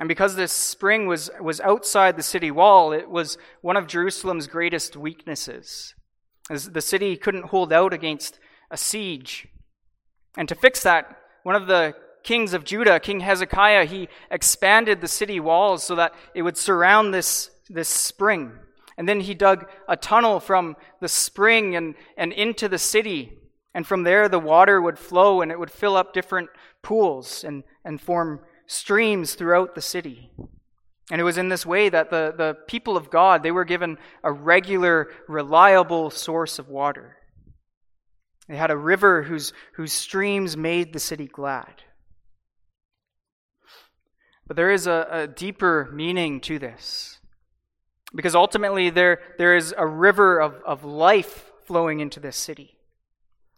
And 0.00 0.08
because 0.08 0.34
this 0.34 0.52
spring 0.52 1.06
was, 1.06 1.30
was 1.40 1.60
outside 1.60 2.16
the 2.16 2.22
city 2.22 2.50
wall, 2.50 2.92
it 2.92 3.08
was 3.08 3.38
one 3.60 3.76
of 3.76 3.86
Jerusalem's 3.86 4.48
greatest 4.48 4.96
weaknesses. 4.96 5.94
As 6.50 6.70
the 6.70 6.80
city 6.80 7.16
couldn't 7.16 7.46
hold 7.46 7.72
out 7.72 7.92
against 7.92 8.40
a 8.70 8.76
siege. 8.76 9.46
And 10.36 10.48
to 10.48 10.54
fix 10.54 10.82
that, 10.82 11.16
one 11.42 11.54
of 11.54 11.68
the 11.68 11.94
kings 12.24 12.54
of 12.54 12.64
Judah, 12.64 12.98
King 12.98 13.20
Hezekiah, 13.20 13.84
he 13.84 14.08
expanded 14.30 15.00
the 15.00 15.08
city 15.08 15.38
walls 15.38 15.84
so 15.84 15.94
that 15.94 16.12
it 16.34 16.42
would 16.42 16.56
surround 16.56 17.14
this, 17.14 17.50
this 17.68 17.88
spring. 17.88 18.52
And 19.00 19.08
then 19.08 19.20
he 19.20 19.32
dug 19.32 19.66
a 19.88 19.96
tunnel 19.96 20.40
from 20.40 20.76
the 21.00 21.08
spring 21.08 21.74
and, 21.74 21.94
and 22.18 22.34
into 22.34 22.68
the 22.68 22.76
city. 22.76 23.32
And 23.72 23.86
from 23.86 24.02
there, 24.02 24.28
the 24.28 24.38
water 24.38 24.78
would 24.78 24.98
flow 24.98 25.40
and 25.40 25.50
it 25.50 25.58
would 25.58 25.70
fill 25.70 25.96
up 25.96 26.12
different 26.12 26.50
pools 26.82 27.42
and, 27.42 27.64
and 27.82 27.98
form 27.98 28.40
streams 28.66 29.36
throughout 29.36 29.74
the 29.74 29.80
city. 29.80 30.30
And 31.10 31.18
it 31.18 31.24
was 31.24 31.38
in 31.38 31.48
this 31.48 31.64
way 31.64 31.88
that 31.88 32.10
the, 32.10 32.34
the 32.36 32.58
people 32.66 32.94
of 32.94 33.08
God, 33.08 33.42
they 33.42 33.50
were 33.50 33.64
given 33.64 33.96
a 34.22 34.30
regular, 34.30 35.08
reliable 35.26 36.10
source 36.10 36.58
of 36.58 36.68
water. 36.68 37.16
They 38.48 38.56
had 38.56 38.70
a 38.70 38.76
river 38.76 39.22
whose, 39.22 39.54
whose 39.76 39.94
streams 39.94 40.58
made 40.58 40.92
the 40.92 41.00
city 41.00 41.26
glad. 41.26 41.84
But 44.46 44.58
there 44.58 44.70
is 44.70 44.86
a, 44.86 45.08
a 45.10 45.26
deeper 45.26 45.88
meaning 45.90 46.38
to 46.42 46.58
this. 46.58 47.19
Because 48.14 48.34
ultimately, 48.34 48.90
there, 48.90 49.20
there 49.38 49.56
is 49.56 49.74
a 49.76 49.86
river 49.86 50.38
of, 50.40 50.54
of 50.66 50.84
life 50.84 51.50
flowing 51.66 52.00
into 52.00 52.18
this 52.18 52.36
city. 52.36 52.76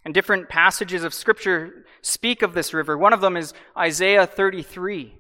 And 0.05 0.13
different 0.13 0.49
passages 0.49 1.05
of 1.05 1.15
Scripture 1.15 1.87
speak 2.03 2.43
of 2.43 2.55
this 2.55 2.75
river. 2.75 2.99
One 2.99 3.13
of 3.13 3.21
them 3.21 3.37
is 3.37 3.55
Isaiah 3.77 4.27
33. 4.27 5.15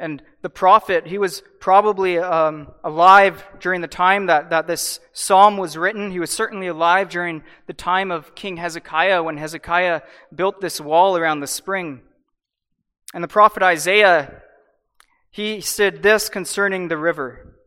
And 0.00 0.22
the 0.42 0.50
prophet, 0.50 1.06
he 1.08 1.18
was 1.18 1.42
probably 1.60 2.18
um, 2.18 2.68
alive 2.84 3.44
during 3.60 3.80
the 3.80 3.88
time 3.88 4.26
that, 4.26 4.50
that 4.50 4.66
this 4.66 5.00
psalm 5.12 5.56
was 5.56 5.76
written. 5.76 6.12
He 6.12 6.20
was 6.20 6.30
certainly 6.30 6.68
alive 6.68 7.08
during 7.08 7.42
the 7.66 7.72
time 7.72 8.10
of 8.10 8.34
King 8.34 8.56
Hezekiah 8.56 9.22
when 9.22 9.36
Hezekiah 9.36 10.02
built 10.32 10.60
this 10.60 10.80
wall 10.80 11.16
around 11.16 11.40
the 11.40 11.48
spring. 11.48 12.00
And 13.12 13.24
the 13.24 13.28
prophet 13.28 13.62
Isaiah, 13.62 14.42
he 15.30 15.60
said 15.60 16.02
this 16.02 16.28
concerning 16.28 16.88
the 16.88 16.96
river 16.96 17.57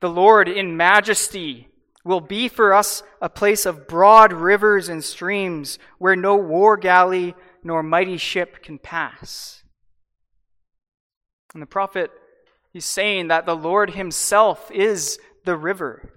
the 0.00 0.10
Lord 0.10 0.48
in 0.48 0.76
majesty 0.76 1.68
will 2.04 2.20
be 2.20 2.48
for 2.48 2.72
us 2.72 3.02
a 3.20 3.28
place 3.28 3.66
of 3.66 3.86
broad 3.86 4.32
rivers 4.32 4.88
and 4.88 5.04
streams 5.04 5.78
where 5.98 6.16
no 6.16 6.36
war 6.36 6.76
galley 6.76 7.34
nor 7.62 7.82
mighty 7.82 8.16
ship 8.16 8.62
can 8.62 8.78
pass. 8.78 9.62
And 11.52 11.62
the 11.62 11.66
prophet, 11.66 12.10
he's 12.72 12.86
saying 12.86 13.28
that 13.28 13.44
the 13.44 13.56
Lord 13.56 13.90
himself 13.90 14.70
is 14.70 15.18
the 15.44 15.56
river. 15.56 16.12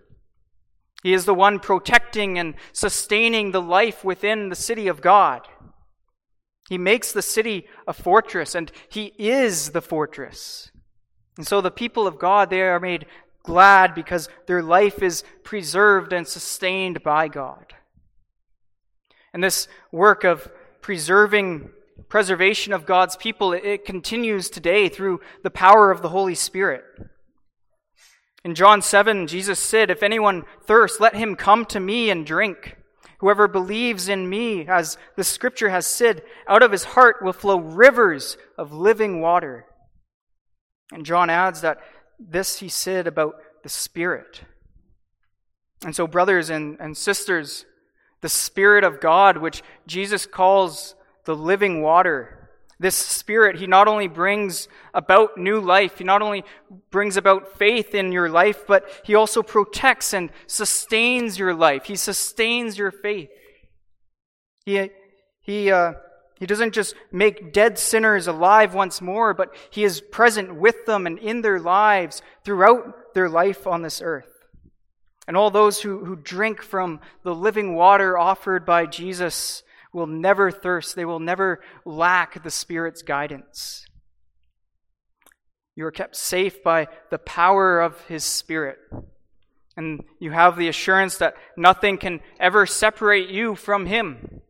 He 1.03 1.13
is 1.13 1.25
the 1.25 1.33
one 1.33 1.59
protecting 1.59 2.39
and 2.39 2.55
sustaining 2.71 3.51
the 3.51 3.61
life 3.61 4.05
within 4.05 4.47
the 4.47 4.55
city 4.55 4.87
of 4.87 5.01
God. 5.01 5.41
He 6.69 6.77
makes 6.77 7.11
the 7.11 7.21
city 7.21 7.67
a 7.85 7.91
fortress, 7.93 8.55
and 8.55 8.71
he 8.87 9.13
is 9.17 9.71
the 9.71 9.81
fortress. 9.81 10.71
And 11.35 11.45
so 11.45 11.59
the 11.59 11.71
people 11.71 12.07
of 12.07 12.19
God, 12.19 12.49
they 12.49 12.61
are 12.61 12.79
made 12.79 13.05
glad 13.43 13.93
because 13.93 14.29
their 14.47 14.63
life 14.63 15.03
is 15.03 15.23
preserved 15.43 16.13
and 16.13 16.27
sustained 16.27 17.03
by 17.03 17.27
God. 17.27 17.73
And 19.33 19.43
this 19.43 19.67
work 19.91 20.23
of 20.23 20.49
preserving, 20.81 21.69
preservation 22.09 22.73
of 22.73 22.85
God's 22.85 23.15
people, 23.15 23.53
it 23.53 23.85
continues 23.85 24.49
today 24.49 24.89
through 24.89 25.21
the 25.43 25.49
power 25.49 25.91
of 25.91 26.01
the 26.01 26.09
Holy 26.09 26.35
Spirit. 26.35 26.83
In 28.43 28.55
John 28.55 28.81
7, 28.81 29.27
Jesus 29.27 29.59
said, 29.59 29.89
If 29.89 30.03
anyone 30.03 30.43
thirsts, 30.65 30.99
let 30.99 31.15
him 31.15 31.35
come 31.35 31.65
to 31.67 31.79
me 31.79 32.09
and 32.09 32.25
drink. 32.25 32.77
Whoever 33.19 33.47
believes 33.47 34.09
in 34.09 34.29
me, 34.29 34.67
as 34.67 34.97
the 35.15 35.23
scripture 35.23 35.69
has 35.69 35.87
said, 35.87 36.23
out 36.45 36.61
of 36.61 36.73
his 36.73 36.83
heart 36.83 37.21
will 37.21 37.31
flow 37.31 37.57
rivers 37.57 38.37
of 38.57 38.73
living 38.73 39.21
water. 39.21 39.65
And 40.91 41.05
John 41.05 41.29
adds 41.29 41.61
that 41.61 41.79
this 42.19 42.59
he 42.59 42.69
said 42.69 43.07
about 43.07 43.35
the 43.63 43.69
Spirit. 43.69 44.41
And 45.85 45.95
so, 45.95 46.07
brothers 46.07 46.49
and, 46.49 46.77
and 46.79 46.95
sisters, 46.95 47.65
the 48.21 48.29
Spirit 48.29 48.83
of 48.83 49.01
God, 49.01 49.37
which 49.37 49.61
Jesus 49.85 50.25
calls 50.25 50.95
the 51.25 51.35
living 51.35 51.81
water, 51.81 52.43
this 52.79 52.95
Spirit, 52.95 53.57
He 53.57 53.67
not 53.67 53.87
only 53.87 54.07
brings 54.07 54.67
about 54.93 55.37
new 55.37 55.59
life, 55.59 55.97
He 55.97 56.03
not 56.03 56.21
only 56.21 56.43
brings 56.91 57.17
about 57.17 57.57
faith 57.57 57.93
in 57.95 58.11
your 58.11 58.29
life, 58.29 58.65
but 58.67 58.89
He 59.03 59.15
also 59.15 59.41
protects 59.41 60.13
and 60.13 60.29
sustains 60.47 61.37
your 61.37 61.53
life. 61.53 61.85
He 61.85 61.95
sustains 61.95 62.77
your 62.77 62.91
faith. 62.91 63.29
He, 64.65 64.89
he, 65.41 65.71
uh, 65.71 65.93
he 66.39 66.45
doesn't 66.45 66.73
just 66.73 66.95
make 67.11 67.53
dead 67.53 67.77
sinners 67.77 68.27
alive 68.27 68.73
once 68.73 69.01
more, 69.01 69.33
but 69.33 69.55
He 69.69 69.83
is 69.83 70.01
present 70.01 70.55
with 70.55 70.85
them 70.85 71.05
and 71.05 71.19
in 71.19 71.41
their 71.41 71.59
lives 71.59 72.21
throughout 72.43 73.13
their 73.13 73.29
life 73.29 73.67
on 73.67 73.81
this 73.81 74.01
earth. 74.01 74.27
And 75.27 75.37
all 75.37 75.51
those 75.51 75.81
who, 75.81 76.03
who 76.03 76.15
drink 76.15 76.61
from 76.61 76.99
the 77.23 77.35
living 77.35 77.75
water 77.75 78.17
offered 78.17 78.65
by 78.65 78.87
Jesus 78.87 79.63
will 79.93 80.07
never 80.07 80.51
thirst. 80.51 80.95
They 80.95 81.05
will 81.05 81.19
never 81.19 81.61
lack 81.85 82.43
the 82.43 82.51
Spirit's 82.51 83.03
guidance. 83.03 83.85
You 85.75 85.85
are 85.85 85.91
kept 85.91 86.15
safe 86.15 86.61
by 86.61 86.87
the 87.09 87.19
power 87.19 87.79
of 87.79 88.01
His 88.07 88.25
Spirit. 88.25 88.79
And 89.77 90.03
you 90.19 90.31
have 90.31 90.57
the 90.57 90.67
assurance 90.67 91.17
that 91.19 91.35
nothing 91.55 91.97
can 91.97 92.19
ever 92.39 92.65
separate 92.65 93.29
you 93.29 93.55
from 93.55 93.85
Him. 93.85 94.41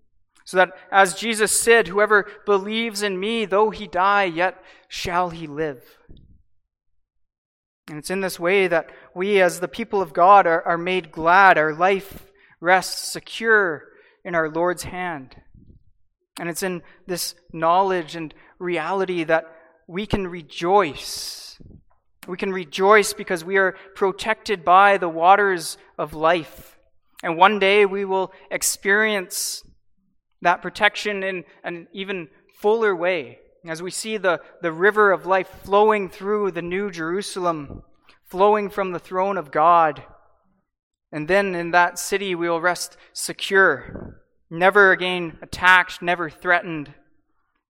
So 0.54 0.58
that, 0.58 0.74
as 0.92 1.16
Jesus 1.16 1.52
said, 1.52 1.88
whoever 1.88 2.30
believes 2.46 3.02
in 3.02 3.20
me, 3.20 3.46
though 3.46 3.72
he 3.72 3.88
die, 3.88 4.26
yet 4.26 4.64
shall 4.88 5.32
he 5.32 5.48
live. 5.48 5.98
And 7.90 7.98
it's 7.98 8.12
in 8.12 8.22
this 8.22 8.40
way 8.40 8.68
that 8.68 8.92
we, 9.16 9.42
as 9.42 9.62
the 9.62 9.68
people 9.68 10.00
of 10.00 10.14
God, 10.14 10.46
are, 10.46 10.62
are 10.62 10.78
made 10.78 11.12
glad. 11.12 11.58
Our 11.58 11.74
life 11.74 12.32
rests 12.62 13.12
secure 13.12 13.86
in 14.24 14.36
our 14.36 14.48
Lord's 14.48 14.84
hand. 14.84 15.38
And 16.40 16.48
it's 16.50 16.62
in 16.62 16.84
this 17.08 17.34
knowledge 17.52 18.16
and 18.16 18.32
reality 18.60 19.24
that 19.24 19.46
we 19.88 20.06
can 20.06 20.28
rejoice. 20.28 21.60
We 22.28 22.38
can 22.38 22.54
rejoice 22.54 23.14
because 23.14 23.44
we 23.44 23.58
are 23.58 23.76
protected 23.96 24.64
by 24.64 25.00
the 25.00 25.10
waters 25.10 25.80
of 25.98 26.14
life. 26.14 26.78
And 27.24 27.38
one 27.38 27.58
day 27.58 27.88
we 27.88 28.06
will 28.06 28.32
experience 28.52 29.64
that 30.44 30.62
protection 30.62 31.24
in 31.24 31.44
an 31.64 31.88
even 31.94 32.30
fuller 32.56 32.96
way 32.96 33.40
as 33.68 33.82
we 33.82 33.92
see 33.92 34.18
the, 34.18 34.42
the 34.62 34.72
river 34.72 35.12
of 35.12 35.26
life 35.26 35.48
flowing 35.64 36.10
through 36.10 36.52
the 36.52 36.62
New 36.62 36.92
Jerusalem, 36.92 37.84
flowing 38.26 38.70
from 38.70 38.92
the 38.92 39.00
throne 39.00 39.38
of 39.38 39.52
God. 39.52 40.04
And 41.12 41.28
then 41.28 41.56
in 41.56 41.72
that 41.72 42.00
city 42.00 42.36
we 42.36 42.50
will 42.50 42.60
rest 42.60 42.98
secure, 43.14 44.22
never 44.50 44.92
again 44.92 45.38
attacked, 45.42 46.02
never 46.02 46.30
threatened. 46.30 46.94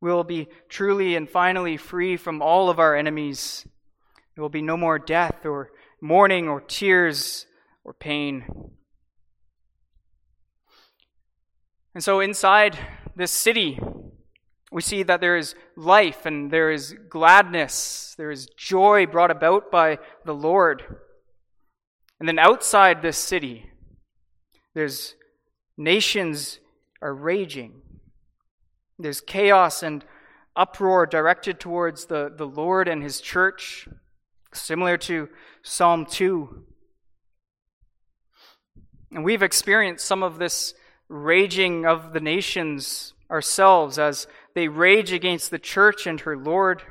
We 0.02 0.12
will 0.12 0.24
be 0.24 0.48
truly 0.68 1.16
and 1.16 1.30
finally 1.30 1.78
free 1.78 2.18
from 2.18 2.42
all 2.42 2.70
of 2.70 2.80
our 2.80 2.96
enemies. 2.96 3.66
There 4.36 4.42
will 4.42 4.50
be 4.50 4.62
no 4.62 4.78
more 4.78 4.98
death 4.98 5.46
or 5.46 5.70
mourning 6.02 6.50
or 6.50 6.60
tears 6.60 7.46
or 7.84 7.94
pain. 7.94 8.72
And 11.94 12.04
so 12.04 12.20
inside 12.20 12.78
this 13.16 13.32
city, 13.32 13.80
we 14.72 14.82
see 14.82 15.04
that 15.04 15.22
there 15.22 15.38
is 15.38 15.54
life 15.78 16.26
and 16.26 16.50
there 16.50 16.72
is 16.72 16.96
gladness, 17.10 18.16
there 18.18 18.32
is 18.32 18.48
joy 18.58 19.06
brought 19.06 19.30
about 19.30 19.70
by 19.70 20.00
the 20.26 20.34
Lord. 20.34 20.84
And 22.20 22.28
then 22.28 22.40
outside 22.40 23.02
this 23.02 23.18
city, 23.18 23.70
there's 24.74 25.14
nations 25.78 26.60
are 27.02 27.14
raging. 27.14 27.82
There's 28.98 29.22
chaos 29.22 29.84
and 29.84 30.04
uproar 30.56 31.06
directed 31.06 31.60
towards 31.60 32.06
the, 32.06 32.32
the 32.36 32.48
Lord 32.48 32.88
and 32.88 33.04
his 33.04 33.22
church, 33.22 33.88
similar 34.54 34.98
to 34.98 35.30
Psalm 35.62 36.06
2. 36.06 36.64
And 39.12 39.24
we've 39.24 39.44
experienced 39.44 40.06
some 40.06 40.24
of 40.24 40.40
this 40.40 40.74
raging 41.10 41.86
of 41.86 42.14
the 42.14 42.20
nations 42.20 43.14
ourselves 43.30 43.98
as 43.98 44.28
they 44.56 44.68
rage 44.68 45.12
against 45.12 45.52
the 45.52 45.60
church 45.60 46.06
and 46.06 46.22
her 46.22 46.38
Lord. 46.38 46.84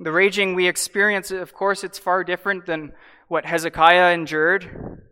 The 0.00 0.12
raging 0.12 0.54
we 0.54 0.68
experience, 0.68 1.30
of 1.30 1.52
course, 1.52 1.82
it's 1.84 1.98
far 1.98 2.24
different 2.24 2.66
than 2.66 2.92
what 3.28 3.44
Hezekiah 3.44 4.12
endured. 4.12 5.02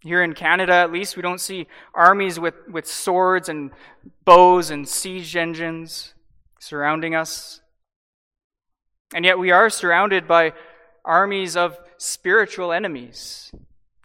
Here 0.00 0.22
in 0.22 0.34
Canada, 0.34 0.72
at 0.72 0.92
least, 0.92 1.16
we 1.16 1.22
don't 1.22 1.40
see 1.40 1.66
armies 1.94 2.40
with, 2.40 2.54
with 2.68 2.86
swords 2.86 3.48
and 3.48 3.70
bows 4.24 4.70
and 4.70 4.88
siege 4.88 5.36
engines 5.36 6.14
surrounding 6.58 7.14
us. 7.14 7.60
And 9.14 9.24
yet 9.24 9.38
we 9.38 9.50
are 9.50 9.68
surrounded 9.68 10.26
by 10.26 10.52
armies 11.04 11.56
of 11.56 11.78
spiritual 11.98 12.72
enemies. 12.72 13.52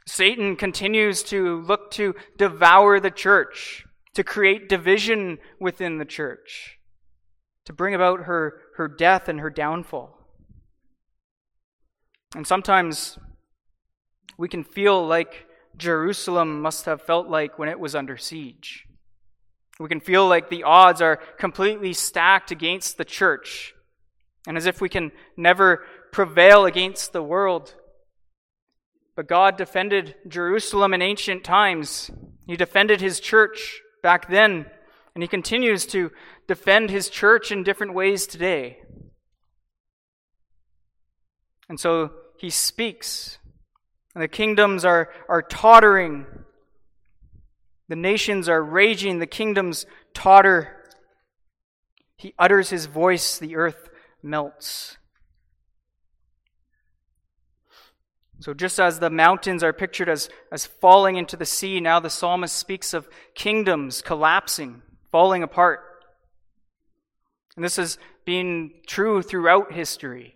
Satan 0.07 0.55
continues 0.55 1.24
to 1.24 1.62
look 1.62 1.91
to 1.91 2.13
devour 2.38 3.00
the 3.00 3.12
church, 3.12 3.85
to 4.13 4.24
create 4.24 4.69
division 4.69 5.39
within 5.59 5.97
the 5.97 6.05
church, 6.05 6.77
to 7.65 7.74
bring 7.74 7.95
about 7.95 8.21
her, 8.21 8.62
her 8.77 8.88
death 8.88 9.27
and 9.27 9.39
her 9.39 9.50
downfall. 9.50 10.17
And 12.36 12.45
sometimes 12.45 13.17
we 14.38 14.47
can 14.47 14.63
feel 14.63 15.06
like 15.06 15.47
Jerusalem 15.77 16.62
must 16.62 16.86
have 16.86 17.01
felt 17.01 17.27
like 17.27 17.58
when 17.58 17.69
it 17.69 17.80
was 17.80 17.95
under 17.95 18.17
siege. 18.17 18.86
We 19.80 19.89
can 19.89 19.99
feel 19.99 20.27
like 20.27 20.49
the 20.49 20.63
odds 20.63 21.01
are 21.01 21.17
completely 21.38 21.93
stacked 21.93 22.51
against 22.51 22.97
the 22.97 23.06
church, 23.06 23.73
and 24.47 24.56
as 24.56 24.65
if 24.67 24.80
we 24.80 24.88
can 24.88 25.12
never 25.36 25.84
prevail 26.12 26.65
against 26.65 27.12
the 27.12 27.23
world 27.23 27.73
but 29.15 29.28
God 29.28 29.58
defended 29.58 30.15
Jerusalem 30.28 30.93
in 30.93 31.01
ancient 31.01 31.43
times. 31.43 32.12
He 32.47 32.56
defended 32.56 33.01
his 33.01 33.19
church 33.19 33.82
back 34.04 34.30
then, 34.30 34.65
and 35.13 35.23
he 35.23 35.28
continues 35.28 35.86
to 35.88 36.12
defend 36.47 36.89
his 36.89 37.10
church 37.10 37.51
in 37.51 37.63
different 37.63 37.93
ways 37.93 38.28
today. 38.28 38.80
And 41.69 41.80
so 41.80 42.12
he 42.38 42.49
speaks, 42.49 43.39
and 44.13 44.21
the 44.21 44.28
kingdoms 44.28 44.86
are, 44.86 45.10
are 45.28 45.41
tottering. 45.41 46.25
The 47.88 47.95
nations 47.95 48.49
are 48.49 48.62
raging, 48.62 49.19
the 49.19 49.28
kingdoms 49.28 49.86
totter. 50.13 50.84
He 52.17 52.34
utters 52.38 52.69
his 52.69 52.86
voice, 52.86 53.39
the 53.39 53.56
earth 53.56 53.89
melts. 54.21 54.97
So, 58.45 58.53
just 58.53 58.79
as 58.79 58.99
the 58.99 59.10
mountains 59.10 59.63
are 59.63 59.73
pictured 59.73 60.08
as, 60.08 60.29
as 60.51 60.67
falling 60.67 61.15
into 61.15 61.36
the 61.36 61.47
sea, 61.47 61.79
now 61.79 61.99
the 61.99 62.12
psalmist 62.12 62.55
speaks 62.55 62.93
of 62.93 63.10
kingdoms 63.34 64.03
collapsing, 64.03 64.84
falling 65.12 65.41
apart. 65.41 65.79
And 67.55 67.65
this 67.65 67.77
has 67.77 67.97
been 68.23 68.69
true 68.86 69.23
throughout 69.23 69.73
history. 69.73 70.36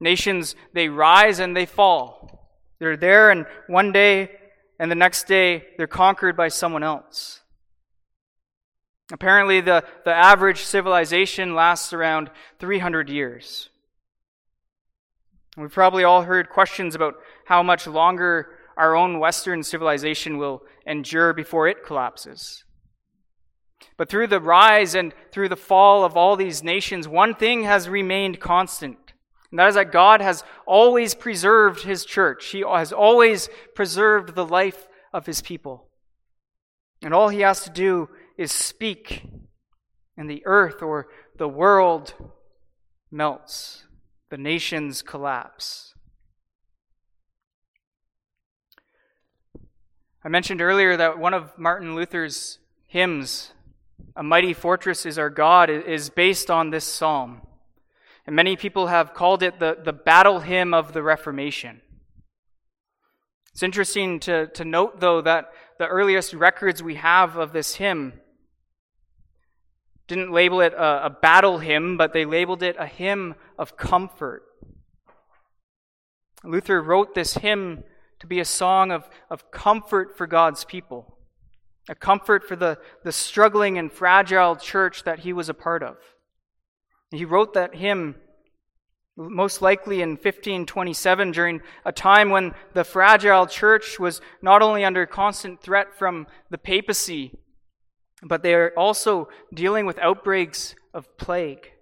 Nations, 0.00 0.54
they 0.74 0.90
rise 0.90 1.38
and 1.38 1.56
they 1.56 1.64
fall. 1.64 2.46
They're 2.78 2.94
there, 2.94 3.30
and 3.30 3.46
one 3.68 3.90
day 3.90 4.32
and 4.78 4.90
the 4.90 4.94
next 4.94 5.26
day 5.26 5.64
they're 5.78 5.86
conquered 5.86 6.36
by 6.36 6.48
someone 6.48 6.82
else. 6.82 7.40
Apparently, 9.10 9.62
the, 9.62 9.82
the 10.04 10.12
average 10.12 10.60
civilization 10.60 11.54
lasts 11.54 11.94
around 11.94 12.30
300 12.58 13.08
years. 13.08 13.70
We've 15.56 15.72
probably 15.72 16.04
all 16.04 16.22
heard 16.22 16.50
questions 16.50 16.94
about 16.94 17.14
how 17.46 17.62
much 17.62 17.86
longer 17.86 18.50
our 18.76 18.94
own 18.94 19.18
Western 19.18 19.62
civilization 19.62 20.36
will 20.36 20.62
endure 20.86 21.32
before 21.32 21.66
it 21.66 21.84
collapses. 21.84 22.64
But 23.96 24.10
through 24.10 24.26
the 24.26 24.40
rise 24.40 24.94
and 24.94 25.14
through 25.32 25.48
the 25.48 25.56
fall 25.56 26.04
of 26.04 26.14
all 26.14 26.36
these 26.36 26.62
nations, 26.62 27.08
one 27.08 27.34
thing 27.34 27.62
has 27.62 27.88
remained 27.88 28.38
constant. 28.38 28.98
And 29.50 29.58
that 29.58 29.68
is 29.68 29.74
that 29.76 29.92
God 29.92 30.20
has 30.20 30.44
always 30.66 31.14
preserved 31.14 31.84
his 31.84 32.04
church. 32.04 32.48
He 32.48 32.60
has 32.60 32.92
always 32.92 33.48
preserved 33.74 34.34
the 34.34 34.44
life 34.44 34.86
of 35.14 35.24
his 35.24 35.40
people. 35.40 35.88
And 37.02 37.14
all 37.14 37.30
he 37.30 37.40
has 37.40 37.64
to 37.64 37.70
do 37.70 38.10
is 38.36 38.52
speak, 38.52 39.24
and 40.18 40.28
the 40.28 40.42
earth 40.44 40.82
or 40.82 41.08
the 41.38 41.48
world 41.48 42.12
melts 43.10 43.85
the 44.36 44.42
nations 44.42 45.00
collapse. 45.00 45.94
I 50.22 50.28
mentioned 50.28 50.60
earlier 50.60 50.94
that 50.94 51.18
one 51.18 51.32
of 51.32 51.56
Martin 51.56 51.94
Luther's 51.94 52.58
hymns, 52.86 53.52
A 54.14 54.22
Mighty 54.22 54.52
Fortress 54.52 55.06
is 55.06 55.18
Our 55.18 55.30
God, 55.30 55.70
is 55.70 56.10
based 56.10 56.50
on 56.50 56.68
this 56.68 56.84
psalm. 56.84 57.46
And 58.26 58.36
many 58.36 58.56
people 58.56 58.88
have 58.88 59.14
called 59.14 59.42
it 59.42 59.58
the, 59.58 59.78
the 59.82 59.94
battle 59.94 60.40
hymn 60.40 60.74
of 60.74 60.92
the 60.92 61.02
Reformation. 61.02 61.80
It's 63.54 63.62
interesting 63.62 64.20
to, 64.20 64.48
to 64.48 64.66
note, 64.66 65.00
though, 65.00 65.22
that 65.22 65.50
the 65.78 65.86
earliest 65.86 66.34
records 66.34 66.82
we 66.82 66.96
have 66.96 67.36
of 67.38 67.54
this 67.54 67.76
hymn 67.76 68.12
didn't 70.08 70.32
label 70.32 70.60
it 70.60 70.72
a, 70.72 71.06
a 71.06 71.10
battle 71.10 71.58
hymn, 71.58 71.96
but 71.96 72.12
they 72.12 72.24
labeled 72.24 72.62
it 72.62 72.76
a 72.78 72.86
hymn 72.86 73.34
of 73.58 73.76
comfort. 73.76 74.42
Luther 76.44 76.80
wrote 76.80 77.14
this 77.14 77.34
hymn 77.34 77.82
to 78.20 78.26
be 78.26 78.40
a 78.40 78.44
song 78.44 78.90
of, 78.90 79.08
of 79.30 79.50
comfort 79.50 80.16
for 80.16 80.26
God's 80.26 80.64
people, 80.64 81.18
a 81.88 81.94
comfort 81.94 82.46
for 82.46 82.56
the, 82.56 82.78
the 83.04 83.12
struggling 83.12 83.78
and 83.78 83.92
fragile 83.92 84.56
church 84.56 85.04
that 85.04 85.20
he 85.20 85.32
was 85.32 85.48
a 85.48 85.54
part 85.54 85.82
of. 85.82 85.96
He 87.10 87.24
wrote 87.24 87.54
that 87.54 87.74
hymn 87.74 88.16
most 89.16 89.62
likely 89.62 90.02
in 90.02 90.10
1527 90.10 91.32
during 91.32 91.62
a 91.84 91.92
time 91.92 92.28
when 92.28 92.52
the 92.74 92.84
fragile 92.84 93.46
church 93.46 93.98
was 93.98 94.20
not 94.42 94.60
only 94.60 94.84
under 94.84 95.06
constant 95.06 95.60
threat 95.62 95.98
from 95.98 96.26
the 96.50 96.58
papacy 96.58 97.32
but 98.22 98.42
they 98.42 98.54
are 98.54 98.72
also 98.76 99.28
dealing 99.52 99.86
with 99.86 99.98
outbreaks 99.98 100.74
of 100.94 101.16
plague. 101.18 101.72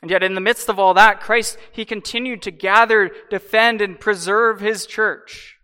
And 0.00 0.10
yet, 0.10 0.22
in 0.22 0.34
the 0.34 0.40
midst 0.40 0.68
of 0.68 0.78
all 0.78 0.94
that, 0.94 1.20
Christ, 1.20 1.58
He 1.72 1.84
continued 1.84 2.42
to 2.42 2.50
gather, 2.50 3.10
defend, 3.30 3.80
and 3.80 3.98
preserve 3.98 4.60
His 4.60 4.86
church. 4.86 5.56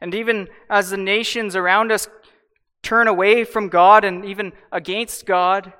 And 0.00 0.14
even 0.14 0.48
as 0.68 0.90
the 0.90 0.96
nations 0.96 1.56
around 1.56 1.92
us 1.92 2.08
turn 2.82 3.08
away 3.08 3.44
from 3.44 3.68
God 3.68 4.04
and 4.04 4.24
even 4.24 4.52
against 4.72 5.26
God, 5.26 5.72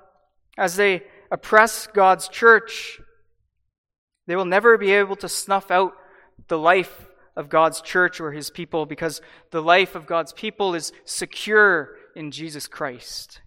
as 0.58 0.76
they 0.76 1.04
oppress 1.30 1.86
God's 1.86 2.28
church, 2.28 3.00
they 4.26 4.36
will 4.36 4.44
never 4.44 4.76
be 4.76 4.92
able 4.92 5.16
to 5.16 5.28
snuff 5.28 5.70
out 5.70 5.94
the 6.48 6.58
life 6.58 7.08
of 7.36 7.48
God's 7.48 7.80
church 7.80 8.20
or 8.20 8.32
his 8.32 8.50
people 8.50 8.84
because 8.84 9.22
the 9.50 9.62
life 9.62 9.94
of 9.94 10.06
God's 10.06 10.32
people 10.32 10.74
is 10.74 10.92
secure 11.04 11.96
in 12.14 12.30
Jesus 12.30 12.66
Christ. 12.66 13.40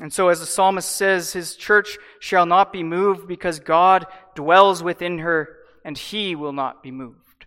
And 0.00 0.12
so, 0.12 0.28
as 0.28 0.40
the 0.40 0.46
psalmist 0.46 0.90
says, 0.90 1.32
his 1.32 1.54
church 1.54 1.98
shall 2.18 2.46
not 2.46 2.72
be 2.72 2.82
moved 2.82 3.28
because 3.28 3.60
God 3.60 4.06
dwells 4.34 4.82
within 4.82 5.18
her 5.18 5.56
and 5.84 5.98
he 5.98 6.34
will 6.34 6.52
not 6.52 6.82
be 6.82 6.90
moved. 6.90 7.46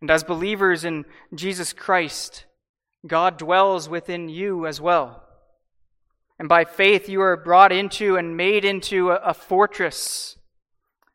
And 0.00 0.10
as 0.10 0.24
believers 0.24 0.84
in 0.84 1.04
Jesus 1.34 1.72
Christ, 1.72 2.46
God 3.06 3.36
dwells 3.36 3.88
within 3.88 4.28
you 4.28 4.66
as 4.66 4.80
well. 4.80 5.22
And 6.38 6.48
by 6.48 6.64
faith, 6.64 7.08
you 7.08 7.20
are 7.20 7.36
brought 7.36 7.72
into 7.72 8.16
and 8.16 8.36
made 8.36 8.64
into 8.64 9.10
a, 9.10 9.16
a 9.16 9.34
fortress, 9.34 10.36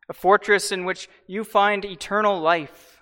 a 0.08 0.14
fortress 0.14 0.72
in 0.72 0.86
which 0.86 1.10
you 1.28 1.44
find 1.44 1.84
eternal 1.84 2.40
life. 2.40 3.02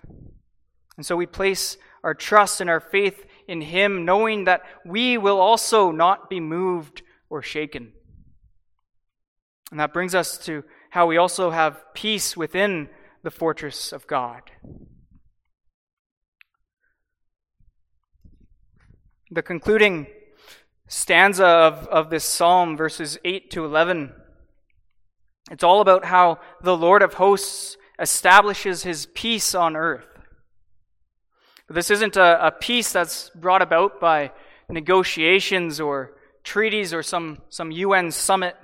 And 0.96 1.06
so 1.06 1.16
we 1.16 1.26
place 1.26 1.78
our 2.04 2.14
trust 2.14 2.62
and 2.62 2.70
our 2.70 2.80
faith 2.80 3.26
in 3.48 3.62
Him, 3.62 4.06
knowing 4.06 4.44
that 4.46 4.64
we 4.86 5.18
will 5.18 5.40
also 5.40 5.92
not 5.92 6.30
be 6.30 6.40
moved 6.40 7.02
or 7.30 7.42
shaken. 7.42 7.94
And 9.72 9.80
that 9.80 9.94
brings 9.94 10.16
us 10.16 10.38
to 10.46 10.64
how 10.92 11.08
we 11.08 11.18
also 11.18 11.52
have 11.52 11.84
peace 11.94 12.38
within 12.38 12.90
the 13.24 13.32
fortress 13.32 13.92
of 13.92 14.08
God. 14.08 14.42
The 19.30 19.42
concluding 19.42 20.08
stanza 20.88 21.46
of, 21.46 21.88
of 21.88 22.10
this 22.10 22.24
psalm, 22.24 22.78
verses 22.78 23.18
8 23.26 23.52
to 23.52 23.66
11, 23.66 24.14
it's 25.52 25.64
all 25.64 25.82
about 25.82 26.06
how 26.06 26.40
the 26.62 26.78
Lord 26.78 27.02
of 27.02 27.16
hosts 27.16 27.78
establishes 28.00 28.84
his 28.84 29.06
peace 29.08 29.54
on 29.54 29.76
earth. 29.76 30.17
But 31.68 31.76
this 31.76 31.92
isn't 31.92 32.16
a, 32.16 32.48
a 32.48 32.52
peace 32.52 32.92
that's 32.92 33.30
brought 33.36 33.62
about 33.62 34.00
by 34.00 34.32
negotiations 34.70 35.80
or 35.80 36.18
treaties 36.44 36.94
or 36.94 37.04
some, 37.04 37.40
some 37.50 37.72
UN 37.72 38.12
summit. 38.12 38.56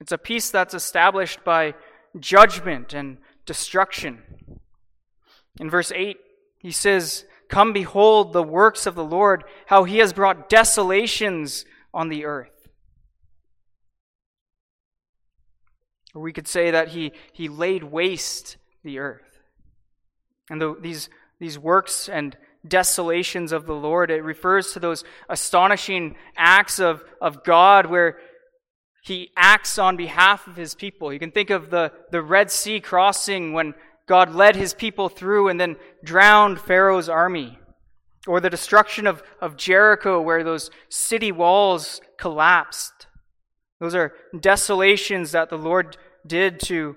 It's 0.00 0.12
a 0.12 0.18
peace 0.18 0.50
that's 0.50 0.74
established 0.74 1.44
by 1.44 1.74
judgment 2.18 2.94
and 2.94 3.18
destruction. 3.44 4.22
In 5.60 5.68
verse 5.68 5.92
8, 5.94 6.16
he 6.58 6.70
says, 6.70 7.24
Come 7.48 7.72
behold 7.72 8.32
the 8.32 8.42
works 8.42 8.86
of 8.86 8.94
the 8.94 9.04
Lord, 9.04 9.44
how 9.66 9.84
he 9.84 9.98
has 9.98 10.12
brought 10.12 10.48
desolations 10.48 11.64
on 11.92 12.08
the 12.08 12.24
earth. 12.24 12.68
Or 16.14 16.22
we 16.22 16.32
could 16.32 16.48
say 16.48 16.70
that 16.70 16.88
he, 16.88 17.12
he 17.32 17.48
laid 17.48 17.84
waste 17.84 18.56
the 18.82 18.98
earth. 18.98 19.40
And 20.50 20.60
the, 20.60 20.76
these, 20.80 21.08
these 21.40 21.58
works 21.58 22.08
and 22.08 22.36
desolations 22.66 23.52
of 23.52 23.66
the 23.66 23.74
Lord, 23.74 24.10
it 24.10 24.24
refers 24.24 24.72
to 24.72 24.80
those 24.80 25.04
astonishing 25.28 26.16
acts 26.36 26.78
of, 26.78 27.04
of 27.20 27.44
God 27.44 27.86
where 27.86 28.18
he 29.02 29.30
acts 29.36 29.78
on 29.78 29.96
behalf 29.96 30.46
of 30.46 30.56
his 30.56 30.74
people. 30.74 31.12
You 31.12 31.18
can 31.18 31.30
think 31.30 31.50
of 31.50 31.70
the, 31.70 31.92
the 32.10 32.22
Red 32.22 32.50
Sea 32.50 32.80
crossing 32.80 33.52
when 33.52 33.74
God 34.06 34.34
led 34.34 34.56
his 34.56 34.74
people 34.74 35.08
through 35.08 35.48
and 35.48 35.60
then 35.60 35.76
drowned 36.04 36.60
Pharaoh's 36.60 37.08
army. 37.08 37.58
Or 38.26 38.40
the 38.40 38.50
destruction 38.50 39.06
of, 39.06 39.22
of 39.40 39.56
Jericho, 39.56 40.20
where 40.20 40.44
those 40.44 40.70
city 40.90 41.32
walls 41.32 42.00
collapsed. 42.18 43.06
Those 43.80 43.94
are 43.94 44.12
desolations 44.38 45.32
that 45.32 45.48
the 45.48 45.56
Lord 45.56 45.96
did 46.26 46.60
to, 46.60 46.96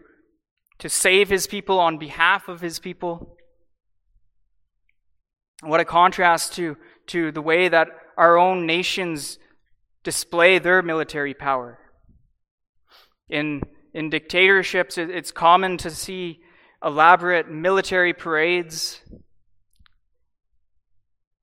to 0.80 0.90
save 0.90 1.30
his 1.30 1.48
people 1.48 1.80
on 1.80 1.98
behalf 1.98 2.50
of 2.50 2.60
his 2.60 2.80
people. 2.80 3.38
What 5.62 5.80
a 5.80 5.86
contrast 5.86 6.54
to, 6.56 6.76
to 7.08 7.32
the 7.32 7.41
way 7.41 7.69
that 7.69 7.88
our 8.17 8.38
own 8.38 8.65
nations 8.65 9.38
display 10.04 10.58
their 10.58 10.82
military 10.82 11.34
power. 11.34 11.80
In, 13.30 13.62
in 13.93 14.10
dictatorships, 14.10 14.97
it's 14.97 15.32
common 15.32 15.78
to 15.78 15.91
see 15.91 16.41
elaborate 16.84 17.50
military 17.50 18.13
parades. 18.13 19.02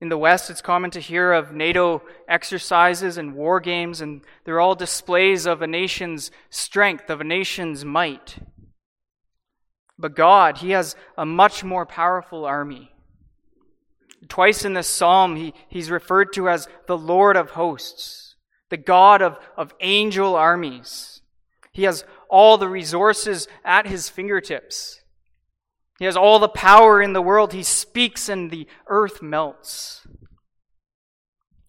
In 0.00 0.08
the 0.08 0.18
West, 0.18 0.50
it's 0.50 0.60
common 0.60 0.90
to 0.92 1.00
hear 1.00 1.32
of 1.32 1.52
NATO 1.52 2.02
exercises 2.28 3.18
and 3.18 3.34
war 3.34 3.60
games, 3.60 4.00
and 4.00 4.22
they're 4.44 4.60
all 4.60 4.74
displays 4.74 5.46
of 5.46 5.62
a 5.62 5.66
nation's 5.66 6.30
strength, 6.50 7.08
of 7.08 7.20
a 7.20 7.24
nation's 7.24 7.84
might. 7.84 8.38
But 9.96 10.14
God, 10.14 10.58
He 10.58 10.70
has 10.70 10.96
a 11.16 11.24
much 11.24 11.62
more 11.62 11.86
powerful 11.86 12.44
army. 12.44 12.92
Twice 14.26 14.64
in 14.64 14.74
this 14.74 14.88
psalm, 14.88 15.36
he, 15.36 15.54
He's 15.68 15.90
referred 15.90 16.32
to 16.32 16.48
as 16.48 16.66
the 16.86 16.98
Lord 16.98 17.36
of 17.36 17.50
hosts, 17.50 18.34
the 18.68 18.76
God 18.76 19.22
of, 19.22 19.38
of 19.56 19.74
angel 19.80 20.34
armies. 20.34 21.22
He 21.72 21.84
has 21.84 22.04
all 22.28 22.58
the 22.58 22.68
resources 22.68 23.46
at 23.64 23.86
His 23.86 24.08
fingertips. 24.08 25.00
He 25.98 26.04
has 26.04 26.16
all 26.16 26.38
the 26.38 26.48
power 26.48 27.00
in 27.02 27.12
the 27.12 27.22
world. 27.22 27.52
He 27.52 27.62
speaks 27.62 28.28
and 28.28 28.50
the 28.50 28.66
earth 28.86 29.20
melts. 29.22 30.06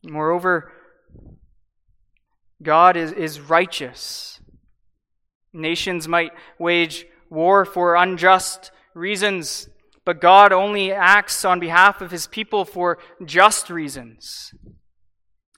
Moreover, 0.04 0.72
God 2.62 2.96
is, 2.96 3.12
is 3.12 3.40
righteous. 3.40 4.40
Nations 5.52 6.08
might 6.08 6.32
wage 6.58 7.06
war 7.30 7.66
for 7.66 7.96
unjust 7.96 8.72
reasons, 8.94 9.70
but 10.10 10.20
God 10.20 10.52
only 10.52 10.92
acts 10.92 11.46
on 11.46 11.60
behalf 11.60 12.02
of 12.02 12.10
his 12.10 12.26
people 12.26 12.66
for 12.66 12.98
just 13.24 13.70
reasons. 13.70 14.52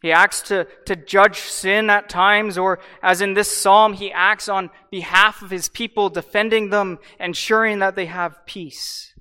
He 0.01 0.11
acts 0.11 0.41
to, 0.49 0.67
to 0.87 0.97
judge 0.97 1.39
sin 1.39 1.89
at 1.89 2.09
times, 2.09 2.57
or 2.57 2.79
as 3.01 3.21
in 3.21 3.33
this 3.33 3.49
psalm, 3.49 3.93
he 3.93 4.11
acts 4.11 4.49
on 4.49 4.69
behalf 4.91 5.41
of 5.41 5.51
his 5.51 5.69
people, 5.69 6.09
defending 6.09 6.69
them, 6.69 6.99
ensuring 7.17 7.79
that 7.79 7.95
they 7.95 8.07
have 8.07 8.45
peace. 8.45 9.13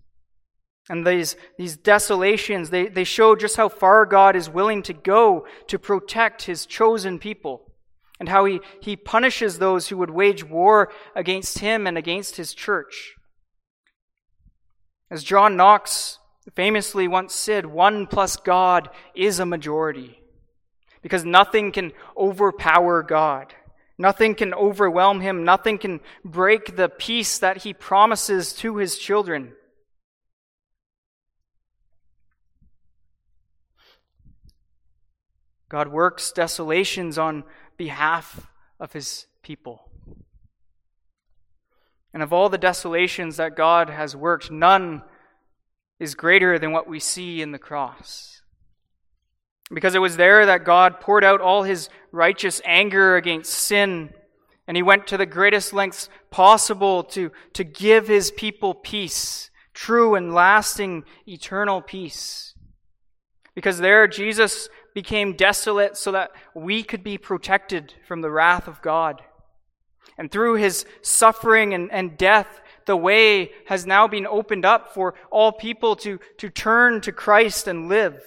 And 0.88 1.06
these, 1.06 1.36
these 1.56 1.76
desolations, 1.76 2.70
they, 2.70 2.88
they 2.88 3.04
show 3.04 3.36
just 3.36 3.56
how 3.56 3.68
far 3.68 4.06
God 4.06 4.34
is 4.34 4.50
willing 4.50 4.82
to 4.82 4.92
go 4.92 5.46
to 5.68 5.78
protect 5.78 6.42
his 6.42 6.66
chosen 6.66 7.20
people, 7.20 7.70
and 8.18 8.28
how 8.28 8.46
he, 8.46 8.58
he 8.82 8.96
punishes 8.96 9.60
those 9.60 9.86
who 9.86 9.96
would 9.98 10.10
wage 10.10 10.42
war 10.42 10.90
against 11.14 11.60
him 11.60 11.86
and 11.86 11.96
against 11.96 12.34
his 12.34 12.52
church. 12.52 13.14
As 15.10 15.24
John 15.24 15.56
Knox 15.56 16.18
famously 16.54 17.08
once 17.08 17.34
said, 17.34 17.66
one 17.66 18.06
plus 18.06 18.36
God 18.36 18.90
is 19.14 19.40
a 19.40 19.46
majority 19.46 20.22
because 21.02 21.24
nothing 21.24 21.72
can 21.72 21.92
overpower 22.16 23.02
God. 23.02 23.54
Nothing 23.98 24.34
can 24.34 24.54
overwhelm 24.54 25.20
him. 25.20 25.44
Nothing 25.44 25.78
can 25.78 26.00
break 26.24 26.76
the 26.76 26.88
peace 26.88 27.38
that 27.38 27.58
he 27.58 27.74
promises 27.74 28.52
to 28.54 28.76
his 28.76 28.96
children. 28.96 29.52
God 35.68 35.88
works 35.88 36.32
desolations 36.32 37.18
on 37.18 37.44
behalf 37.76 38.50
of 38.80 38.92
his 38.92 39.26
people. 39.42 39.89
And 42.12 42.22
of 42.22 42.32
all 42.32 42.48
the 42.48 42.58
desolations 42.58 43.36
that 43.36 43.56
God 43.56 43.88
has 43.88 44.16
worked, 44.16 44.50
none 44.50 45.02
is 45.98 46.14
greater 46.14 46.58
than 46.58 46.72
what 46.72 46.88
we 46.88 46.98
see 46.98 47.40
in 47.40 47.52
the 47.52 47.58
cross. 47.58 48.42
Because 49.72 49.94
it 49.94 50.00
was 50.00 50.16
there 50.16 50.46
that 50.46 50.64
God 50.64 51.00
poured 51.00 51.22
out 51.22 51.40
all 51.40 51.62
his 51.62 51.88
righteous 52.10 52.60
anger 52.64 53.16
against 53.16 53.52
sin, 53.52 54.10
and 54.66 54.76
he 54.76 54.82
went 54.82 55.06
to 55.08 55.16
the 55.16 55.26
greatest 55.26 55.72
lengths 55.72 56.08
possible 56.30 57.04
to, 57.04 57.30
to 57.52 57.62
give 57.62 58.08
his 58.08 58.32
people 58.32 58.74
peace, 58.74 59.50
true 59.72 60.16
and 60.16 60.34
lasting 60.34 61.04
eternal 61.28 61.80
peace. 61.80 62.54
Because 63.54 63.78
there 63.78 64.08
Jesus 64.08 64.68
became 64.94 65.36
desolate 65.36 65.96
so 65.96 66.12
that 66.12 66.30
we 66.54 66.82
could 66.82 67.04
be 67.04 67.18
protected 67.18 67.94
from 68.08 68.20
the 68.20 68.30
wrath 68.30 68.66
of 68.66 68.82
God. 68.82 69.22
And 70.20 70.30
through 70.30 70.56
his 70.56 70.84
suffering 71.00 71.72
and, 71.72 71.90
and 71.90 72.18
death, 72.18 72.60
the 72.84 72.94
way 72.94 73.52
has 73.68 73.86
now 73.86 74.06
been 74.06 74.26
opened 74.26 74.66
up 74.66 74.92
for 74.92 75.14
all 75.30 75.50
people 75.50 75.96
to, 75.96 76.20
to 76.36 76.50
turn 76.50 77.00
to 77.00 77.10
Christ 77.10 77.66
and 77.66 77.88
live. 77.88 78.22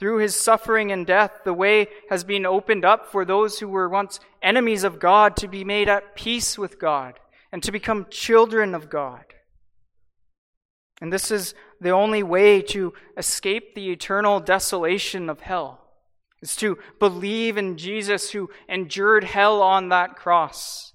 Through 0.00 0.18
his 0.18 0.34
suffering 0.34 0.90
and 0.90 1.06
death, 1.06 1.42
the 1.44 1.54
way 1.54 1.86
has 2.10 2.24
been 2.24 2.44
opened 2.44 2.84
up 2.84 3.06
for 3.06 3.24
those 3.24 3.60
who 3.60 3.68
were 3.68 3.88
once 3.88 4.18
enemies 4.42 4.82
of 4.82 4.98
God 4.98 5.36
to 5.36 5.46
be 5.46 5.62
made 5.62 5.88
at 5.88 6.16
peace 6.16 6.58
with 6.58 6.80
God 6.80 7.20
and 7.52 7.62
to 7.62 7.70
become 7.70 8.06
children 8.10 8.74
of 8.74 8.90
God. 8.90 9.26
And 11.00 11.12
this 11.12 11.30
is 11.30 11.54
the 11.80 11.90
only 11.90 12.24
way 12.24 12.62
to 12.62 12.94
escape 13.16 13.76
the 13.76 13.90
eternal 13.90 14.40
desolation 14.40 15.30
of 15.30 15.38
hell 15.38 15.87
is 16.42 16.56
to 16.56 16.78
believe 16.98 17.56
in 17.56 17.76
Jesus 17.76 18.30
who 18.30 18.50
endured 18.68 19.24
hell 19.24 19.60
on 19.62 19.88
that 19.88 20.16
cross. 20.16 20.92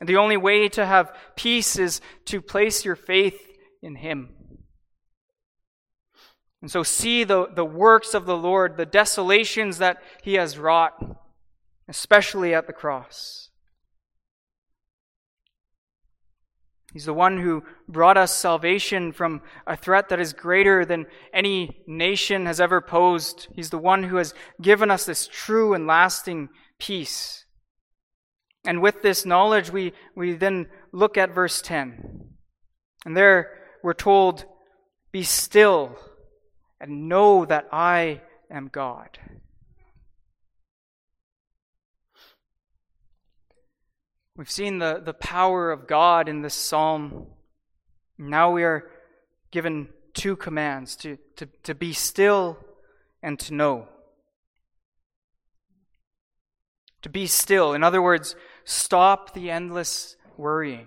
And 0.00 0.08
the 0.08 0.16
only 0.16 0.36
way 0.36 0.68
to 0.70 0.86
have 0.86 1.14
peace 1.36 1.78
is 1.78 2.00
to 2.26 2.40
place 2.40 2.84
your 2.84 2.96
faith 2.96 3.38
in 3.82 3.96
Him. 3.96 4.30
And 6.62 6.70
so 6.70 6.82
see 6.82 7.24
the, 7.24 7.48
the 7.54 7.64
works 7.64 8.14
of 8.14 8.26
the 8.26 8.36
Lord, 8.36 8.76
the 8.76 8.86
desolations 8.86 9.78
that 9.78 10.02
He 10.22 10.34
has 10.34 10.58
wrought, 10.58 11.18
especially 11.88 12.54
at 12.54 12.66
the 12.66 12.72
cross. 12.72 13.49
He's 16.92 17.04
the 17.04 17.14
one 17.14 17.38
who 17.38 17.62
brought 17.88 18.16
us 18.16 18.34
salvation 18.34 19.12
from 19.12 19.42
a 19.66 19.76
threat 19.76 20.08
that 20.08 20.18
is 20.18 20.32
greater 20.32 20.84
than 20.84 21.06
any 21.32 21.82
nation 21.86 22.46
has 22.46 22.60
ever 22.60 22.80
posed. 22.80 23.46
He's 23.54 23.70
the 23.70 23.78
one 23.78 24.02
who 24.02 24.16
has 24.16 24.34
given 24.60 24.90
us 24.90 25.06
this 25.06 25.28
true 25.28 25.72
and 25.72 25.86
lasting 25.86 26.48
peace. 26.78 27.44
And 28.66 28.82
with 28.82 29.02
this 29.02 29.24
knowledge, 29.24 29.70
we, 29.70 29.92
we 30.16 30.34
then 30.34 30.66
look 30.92 31.16
at 31.16 31.34
verse 31.34 31.62
10. 31.62 32.28
And 33.06 33.16
there 33.16 33.58
we're 33.82 33.94
told, 33.94 34.44
Be 35.12 35.22
still 35.22 35.96
and 36.80 37.08
know 37.08 37.44
that 37.44 37.68
I 37.72 38.22
am 38.50 38.68
God. 38.68 39.18
We've 44.40 44.50
seen 44.50 44.78
the, 44.78 45.02
the 45.04 45.12
power 45.12 45.70
of 45.70 45.86
God 45.86 46.26
in 46.26 46.40
this 46.40 46.54
psalm. 46.54 47.26
Now 48.16 48.50
we 48.50 48.64
are 48.64 48.90
given 49.50 49.90
two 50.14 50.34
commands 50.34 50.96
to, 50.96 51.18
to, 51.36 51.46
to 51.64 51.74
be 51.74 51.92
still 51.92 52.58
and 53.22 53.38
to 53.40 53.52
know. 53.52 53.88
To 57.02 57.10
be 57.10 57.26
still. 57.26 57.74
In 57.74 57.84
other 57.84 58.00
words, 58.00 58.34
stop 58.64 59.34
the 59.34 59.50
endless 59.50 60.16
worrying. 60.38 60.86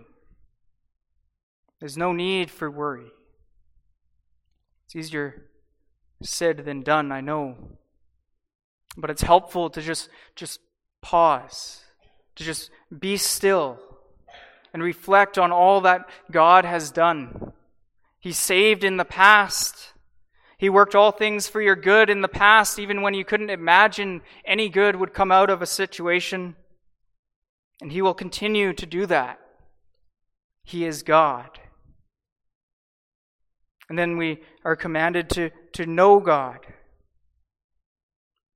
There's 1.80 1.96
no 1.96 2.12
need 2.12 2.50
for 2.50 2.72
worry. 2.72 3.12
It's 4.86 4.96
easier 4.96 5.52
said 6.24 6.66
than 6.66 6.82
done, 6.82 7.12
I 7.12 7.22
know. 7.22 7.78
But 8.98 9.12
it's 9.12 9.22
helpful 9.22 9.70
to 9.70 9.80
just, 9.80 10.10
just 10.36 10.60
pause 11.04 11.83
to 12.36 12.44
just 12.44 12.70
be 12.98 13.18
still 13.18 13.80
and 14.74 14.82
reflect 14.82 15.38
on 15.38 15.52
all 15.52 15.82
that 15.82 16.08
God 16.32 16.66
has 16.66 16.92
done. 16.92 17.54
He 18.20 18.32
saved 18.32 18.84
in 18.84 18.98
the 18.98 19.06
past. 19.06 19.94
He 20.58 20.70
worked 20.70 20.96
all 20.96 21.12
things 21.12 21.48
for 21.48 21.62
your 21.62 21.76
good 21.76 22.10
in 22.10 22.22
the 22.22 22.28
past, 22.28 22.80
even 22.80 23.02
when 23.02 23.14
you 23.14 23.26
couldn't 23.26 23.50
imagine 23.50 24.22
any 24.46 24.70
good 24.70 24.96
would 24.96 25.14
come 25.14 25.32
out 25.32 25.50
of 25.50 25.62
a 25.62 25.68
situation. 25.68 26.56
And 27.82 27.92
He 27.92 28.02
will 28.02 28.14
continue 28.14 28.74
to 28.74 28.86
do 28.86 29.06
that. 29.08 29.40
He 30.64 30.86
is 30.86 31.04
God. 31.04 31.60
And 33.90 34.00
then 34.00 34.18
we 34.18 34.42
are 34.64 34.76
commanded 34.76 35.30
to, 35.32 35.52
to 35.74 35.86
know 35.86 36.20
God 36.20 36.60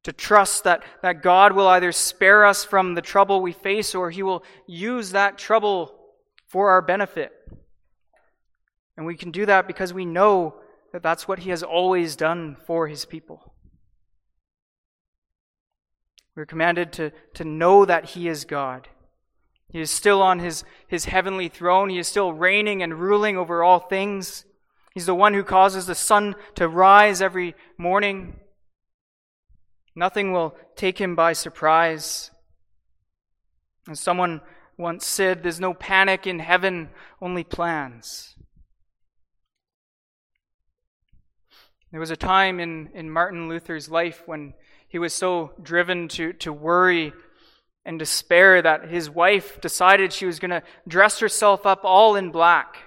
to 0.08 0.14
trust 0.14 0.64
that, 0.64 0.84
that 1.02 1.22
God 1.22 1.52
will 1.52 1.68
either 1.68 1.92
spare 1.92 2.46
us 2.46 2.64
from 2.64 2.96
the 2.96 3.02
trouble 3.02 3.42
we 3.42 3.52
face 3.52 3.94
or 3.94 4.10
he 4.10 4.24
will 4.24 4.42
use 4.66 5.12
that 5.12 5.38
trouble 5.38 5.94
for 6.48 6.70
our 6.70 6.82
benefit. 6.82 7.34
And 8.96 9.06
we 9.06 9.18
can 9.18 9.32
do 9.32 9.46
that 9.46 9.68
because 9.68 9.94
we 9.94 10.06
know 10.06 10.62
that 10.94 11.04
that's 11.04 11.28
what 11.28 11.40
he 11.40 11.50
has 11.50 11.62
always 11.62 12.16
done 12.16 12.56
for 12.66 12.88
his 12.88 13.04
people. 13.04 13.54
We're 16.38 16.46
commanded 16.46 16.94
to, 16.94 17.12
to 17.34 17.44
know 17.44 17.84
that 17.84 18.12
he 18.12 18.30
is 18.30 18.46
God. 18.46 18.88
He 19.68 19.82
is 19.82 19.92
still 19.92 20.22
on 20.22 20.40
his, 20.40 20.64
his 20.88 21.04
heavenly 21.04 21.50
throne. 21.50 21.90
He 21.90 22.00
is 22.00 22.08
still 22.08 22.32
reigning 22.32 22.82
and 22.82 22.94
ruling 22.98 23.36
over 23.36 23.62
all 23.62 23.82
things. 23.82 24.46
He's 24.94 25.08
the 25.08 25.14
one 25.14 25.34
who 25.34 25.44
causes 25.44 25.86
the 25.86 25.96
sun 25.96 26.36
to 26.56 26.70
rise 26.70 27.22
every 27.22 27.56
morning. 27.78 28.40
Nothing 29.98 30.32
will 30.32 30.56
take 30.76 31.02
him 31.02 31.16
by 31.16 31.34
surprise. 31.34 32.30
As 33.90 34.00
someone 34.00 34.42
once 34.78 35.08
said, 35.08 35.42
there's 35.42 35.60
no 35.60 35.74
panic 35.74 36.28
in 36.28 36.38
heaven, 36.38 36.90
only 37.20 37.44
plans. 37.44 38.36
There 41.90 42.00
was 42.00 42.12
a 42.12 42.16
time 42.16 42.60
in, 42.60 42.92
in 42.94 43.10
Martin 43.10 43.50
Luther's 43.50 43.90
life 43.90 44.22
when 44.28 44.54
he 44.88 45.00
was 45.00 45.16
so 45.16 45.54
driven 45.64 46.08
to, 46.10 46.32
to 46.34 46.54
worry 46.54 47.12
and 47.84 47.98
despair 47.98 48.62
that 48.62 48.90
his 48.90 49.10
wife 49.10 49.60
decided 49.62 50.14
she 50.14 50.28
was 50.28 50.38
going 50.38 50.52
to 50.52 50.62
dress 50.88 51.22
herself 51.22 51.66
up 51.66 51.82
all 51.84 52.16
in 52.16 52.30
black. 52.30 52.78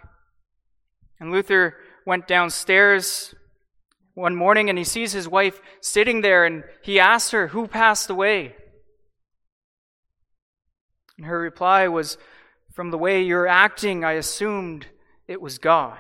And 1.19 1.33
Luther 1.33 1.75
went 2.07 2.29
downstairs 2.29 3.35
one 4.21 4.37
morning 4.37 4.69
and 4.69 4.79
he 4.79 4.85
sees 4.85 5.13
his 5.13 5.27
wife 5.27 5.61
sitting 5.81 6.21
there 6.21 6.45
and 6.45 6.63
he 6.83 7.01
asks 7.01 7.31
her, 7.31 7.49
Who 7.49 7.67
passed 7.67 8.11
away? 8.11 8.55
And 11.17 11.27
her 11.27 11.41
reply 11.41 11.89
was, 11.89 12.19
From 12.73 12.91
the 12.91 12.99
way 12.99 13.23
you're 13.23 13.49
acting, 13.49 14.05
I 14.05 14.13
assumed 14.13 14.87
it 15.27 15.41
was 15.41 15.59
God. 15.59 15.99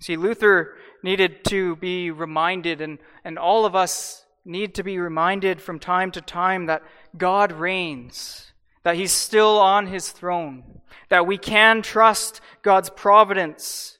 See, 0.00 0.16
Luther 0.16 0.76
needed 1.02 1.44
to 1.46 1.76
be 1.76 2.10
reminded, 2.10 2.80
and, 2.80 2.98
and 3.24 3.38
all 3.38 3.64
of 3.64 3.76
us 3.76 4.24
need 4.44 4.74
to 4.74 4.82
be 4.82 4.98
reminded 4.98 5.60
from 5.60 5.78
time 5.78 6.10
to 6.12 6.20
time 6.20 6.66
that 6.66 6.82
God 7.16 7.52
reigns, 7.52 8.52
that 8.82 8.96
He's 8.96 9.12
still 9.12 9.58
on 9.58 9.86
His 9.86 10.10
throne, 10.10 10.80
that 11.08 11.26
we 11.26 11.38
can 11.38 11.82
trust 11.82 12.40
God's 12.62 12.90
providence 12.90 13.98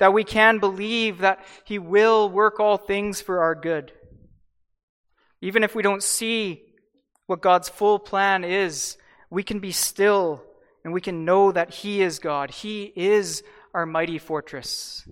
that 0.00 0.12
we 0.12 0.24
can 0.24 0.58
believe 0.58 1.18
that 1.18 1.44
He 1.64 1.78
will 1.78 2.28
work 2.28 2.58
all 2.58 2.76
things 2.76 3.20
for 3.20 3.42
our 3.42 3.54
good. 3.54 3.92
Even 5.40 5.62
if 5.62 5.74
we 5.74 5.82
don't 5.82 6.02
see 6.02 6.62
what 7.26 7.40
God's 7.40 7.68
full 7.68 7.98
plan 7.98 8.42
is, 8.42 8.96
we 9.30 9.44
can 9.44 9.60
be 9.60 9.70
still 9.70 10.42
and 10.84 10.92
we 10.92 11.00
can 11.00 11.24
know 11.24 11.52
that 11.52 11.72
He 11.72 12.02
is 12.02 12.18
God. 12.18 12.50
He 12.50 12.92
is 12.96 13.42
our 13.72 13.86
mighty 13.86 14.18
fortress. 14.18 15.04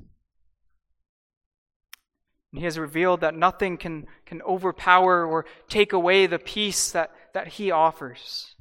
And 2.52 2.58
He 2.58 2.64
has 2.64 2.78
revealed 2.78 3.20
that 3.20 3.34
nothing 3.34 3.76
can, 3.76 4.06
can 4.24 4.40
overpower 4.42 5.24
or 5.24 5.44
take 5.68 5.92
away 5.92 6.26
the 6.26 6.38
peace 6.38 6.90
that, 6.92 7.12
that 7.34 7.48
He 7.48 7.70
offers. 7.70 8.54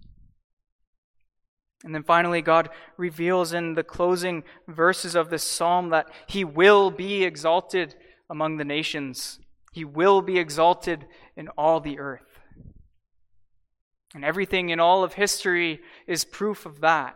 And 1.88 1.95
then 1.95 2.04
finally, 2.04 2.41
God 2.41 2.67
reveals 2.97 3.54
in 3.54 3.76
the 3.76 3.84
closing 3.84 4.43
verses 4.67 5.15
of 5.15 5.30
this 5.30 5.43
psalm 5.43 5.88
that 5.91 6.10
He 6.28 6.43
will 6.43 6.91
be 6.91 7.23
exalted 7.23 7.95
among 8.30 8.58
the 8.58 8.65
nations. 8.65 9.39
He 9.71 9.86
will 9.86 10.21
be 10.21 10.38
exalted 10.38 11.06
in 11.38 11.47
all 11.58 11.80
the 11.80 11.97
earth. 11.97 12.28
And 14.13 14.26
everything 14.26 14.67
in 14.67 14.82
all 14.82 15.02
of 15.02 15.13
history 15.13 15.80
is 16.08 16.26
proof 16.26 16.65
of 16.65 16.82
that. 16.82 17.15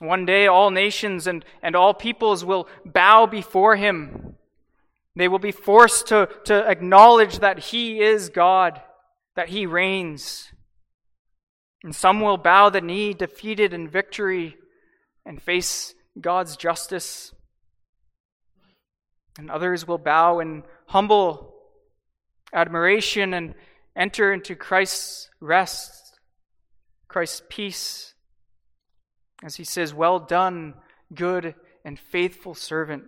One 0.00 0.24
day, 0.24 0.46
all 0.46 0.70
nations 0.70 1.26
and, 1.26 1.44
and 1.62 1.76
all 1.76 1.92
peoples 1.92 2.42
will 2.42 2.68
bow 2.86 3.26
before 3.26 3.76
Him. 3.76 4.36
They 5.14 5.28
will 5.28 5.38
be 5.38 5.52
forced 5.52 6.06
to, 6.06 6.26
to 6.46 6.66
acknowledge 6.66 7.40
that 7.40 7.58
He 7.58 8.00
is 8.00 8.30
God, 8.30 8.80
that 9.36 9.50
He 9.50 9.66
reigns. 9.66 10.52
And 11.84 11.94
some 11.94 12.20
will 12.20 12.36
bow 12.36 12.70
the 12.70 12.80
knee, 12.80 13.14
defeated 13.14 13.72
in 13.72 13.88
victory, 13.88 14.56
and 15.24 15.40
face 15.40 15.94
God's 16.20 16.56
justice. 16.56 17.32
And 19.38 19.50
others 19.50 19.86
will 19.86 19.98
bow 19.98 20.40
in 20.40 20.64
humble 20.86 21.54
admiration 22.52 23.34
and 23.34 23.54
enter 23.94 24.32
into 24.32 24.56
Christ's 24.56 25.30
rest, 25.40 26.18
Christ's 27.06 27.42
peace, 27.48 28.14
as 29.44 29.56
he 29.56 29.64
says, 29.64 29.94
Well 29.94 30.18
done, 30.18 30.74
good 31.14 31.54
and 31.84 31.98
faithful 31.98 32.54
servant. 32.54 33.04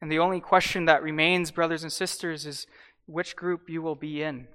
And 0.00 0.10
the 0.10 0.18
only 0.18 0.40
question 0.40 0.86
that 0.86 1.02
remains, 1.02 1.50
brothers 1.50 1.82
and 1.82 1.92
sisters, 1.92 2.46
is 2.46 2.66
which 3.06 3.36
group 3.36 3.68
you 3.68 3.82
will 3.82 3.94
be 3.94 4.22
in. 4.22 4.48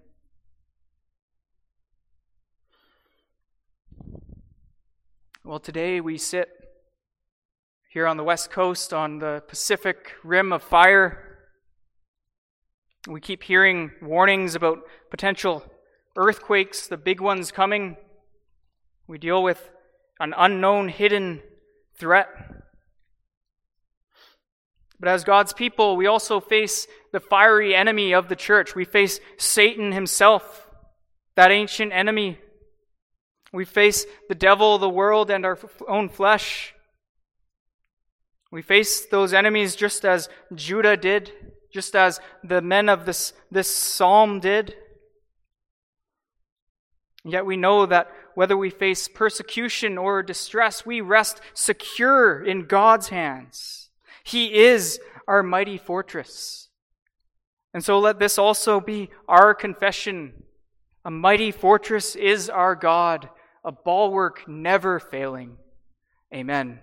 Well, 5.43 5.59
today 5.59 6.01
we 6.01 6.17
sit 6.17 6.49
here 7.89 8.07
on 8.07 8.17
the 8.17 8.23
West 8.23 8.51
Coast 8.51 8.93
on 8.93 9.19
the 9.19 9.43
Pacific 9.47 10.13
Rim 10.23 10.51
of 10.51 10.63
Fire. 10.63 11.49
We 13.07 13.21
keep 13.21 13.43
hearing 13.43 13.91
warnings 14.01 14.55
about 14.55 14.79
potential 15.09 15.63
earthquakes, 16.15 16.87
the 16.87 16.97
big 16.97 17.21
ones 17.21 17.51
coming. 17.51 17.97
We 19.07 19.17
deal 19.17 19.41
with 19.41 19.71
an 20.19 20.33
unknown 20.37 20.89
hidden 20.89 21.41
threat 21.97 22.27
But 24.99 25.09
as 25.09 25.23
God's 25.23 25.53
people, 25.53 25.95
we 25.95 26.07
also 26.07 26.39
face 26.39 26.87
the 27.11 27.19
fiery 27.19 27.75
enemy 27.75 28.13
of 28.13 28.29
the 28.29 28.35
church. 28.35 28.75
We 28.75 28.85
face 28.85 29.19
Satan 29.37 29.91
himself, 29.91 30.69
that 31.35 31.51
ancient 31.51 31.93
enemy. 31.93 32.39
We 33.53 33.65
face 33.65 34.05
the 34.29 34.35
devil, 34.35 34.77
the 34.77 34.89
world, 34.89 35.31
and 35.31 35.45
our 35.45 35.57
own 35.87 36.09
flesh. 36.09 36.73
We 38.51 38.61
face 38.61 39.05
those 39.05 39.33
enemies 39.33 39.75
just 39.75 40.05
as 40.05 40.29
Judah 40.55 40.97
did, 40.97 41.31
just 41.73 41.95
as 41.95 42.19
the 42.43 42.61
men 42.61 42.89
of 42.89 43.05
this, 43.05 43.33
this 43.51 43.67
psalm 43.67 44.39
did. 44.39 44.75
Yet 47.23 47.45
we 47.45 47.57
know 47.57 47.85
that 47.85 48.09
whether 48.35 48.55
we 48.55 48.69
face 48.69 49.07
persecution 49.07 49.97
or 49.97 50.23
distress, 50.23 50.85
we 50.85 51.01
rest 51.01 51.41
secure 51.53 52.43
in 52.43 52.67
God's 52.67 53.09
hands. 53.09 53.89
He 54.23 54.53
is 54.53 54.99
our 55.27 55.43
mighty 55.43 55.77
fortress. 55.77 56.69
And 57.73 57.83
so 57.83 57.99
let 57.99 58.19
this 58.19 58.37
also 58.37 58.79
be 58.79 59.09
our 59.27 59.53
confession. 59.53 60.43
A 61.03 61.11
mighty 61.11 61.51
fortress 61.51 62.15
is 62.15 62.49
our 62.49 62.75
God, 62.75 63.29
a 63.67 63.71
bulwark 63.71 64.47
never 64.47 64.97
failing. 64.97 65.57
Amen. 66.33 66.79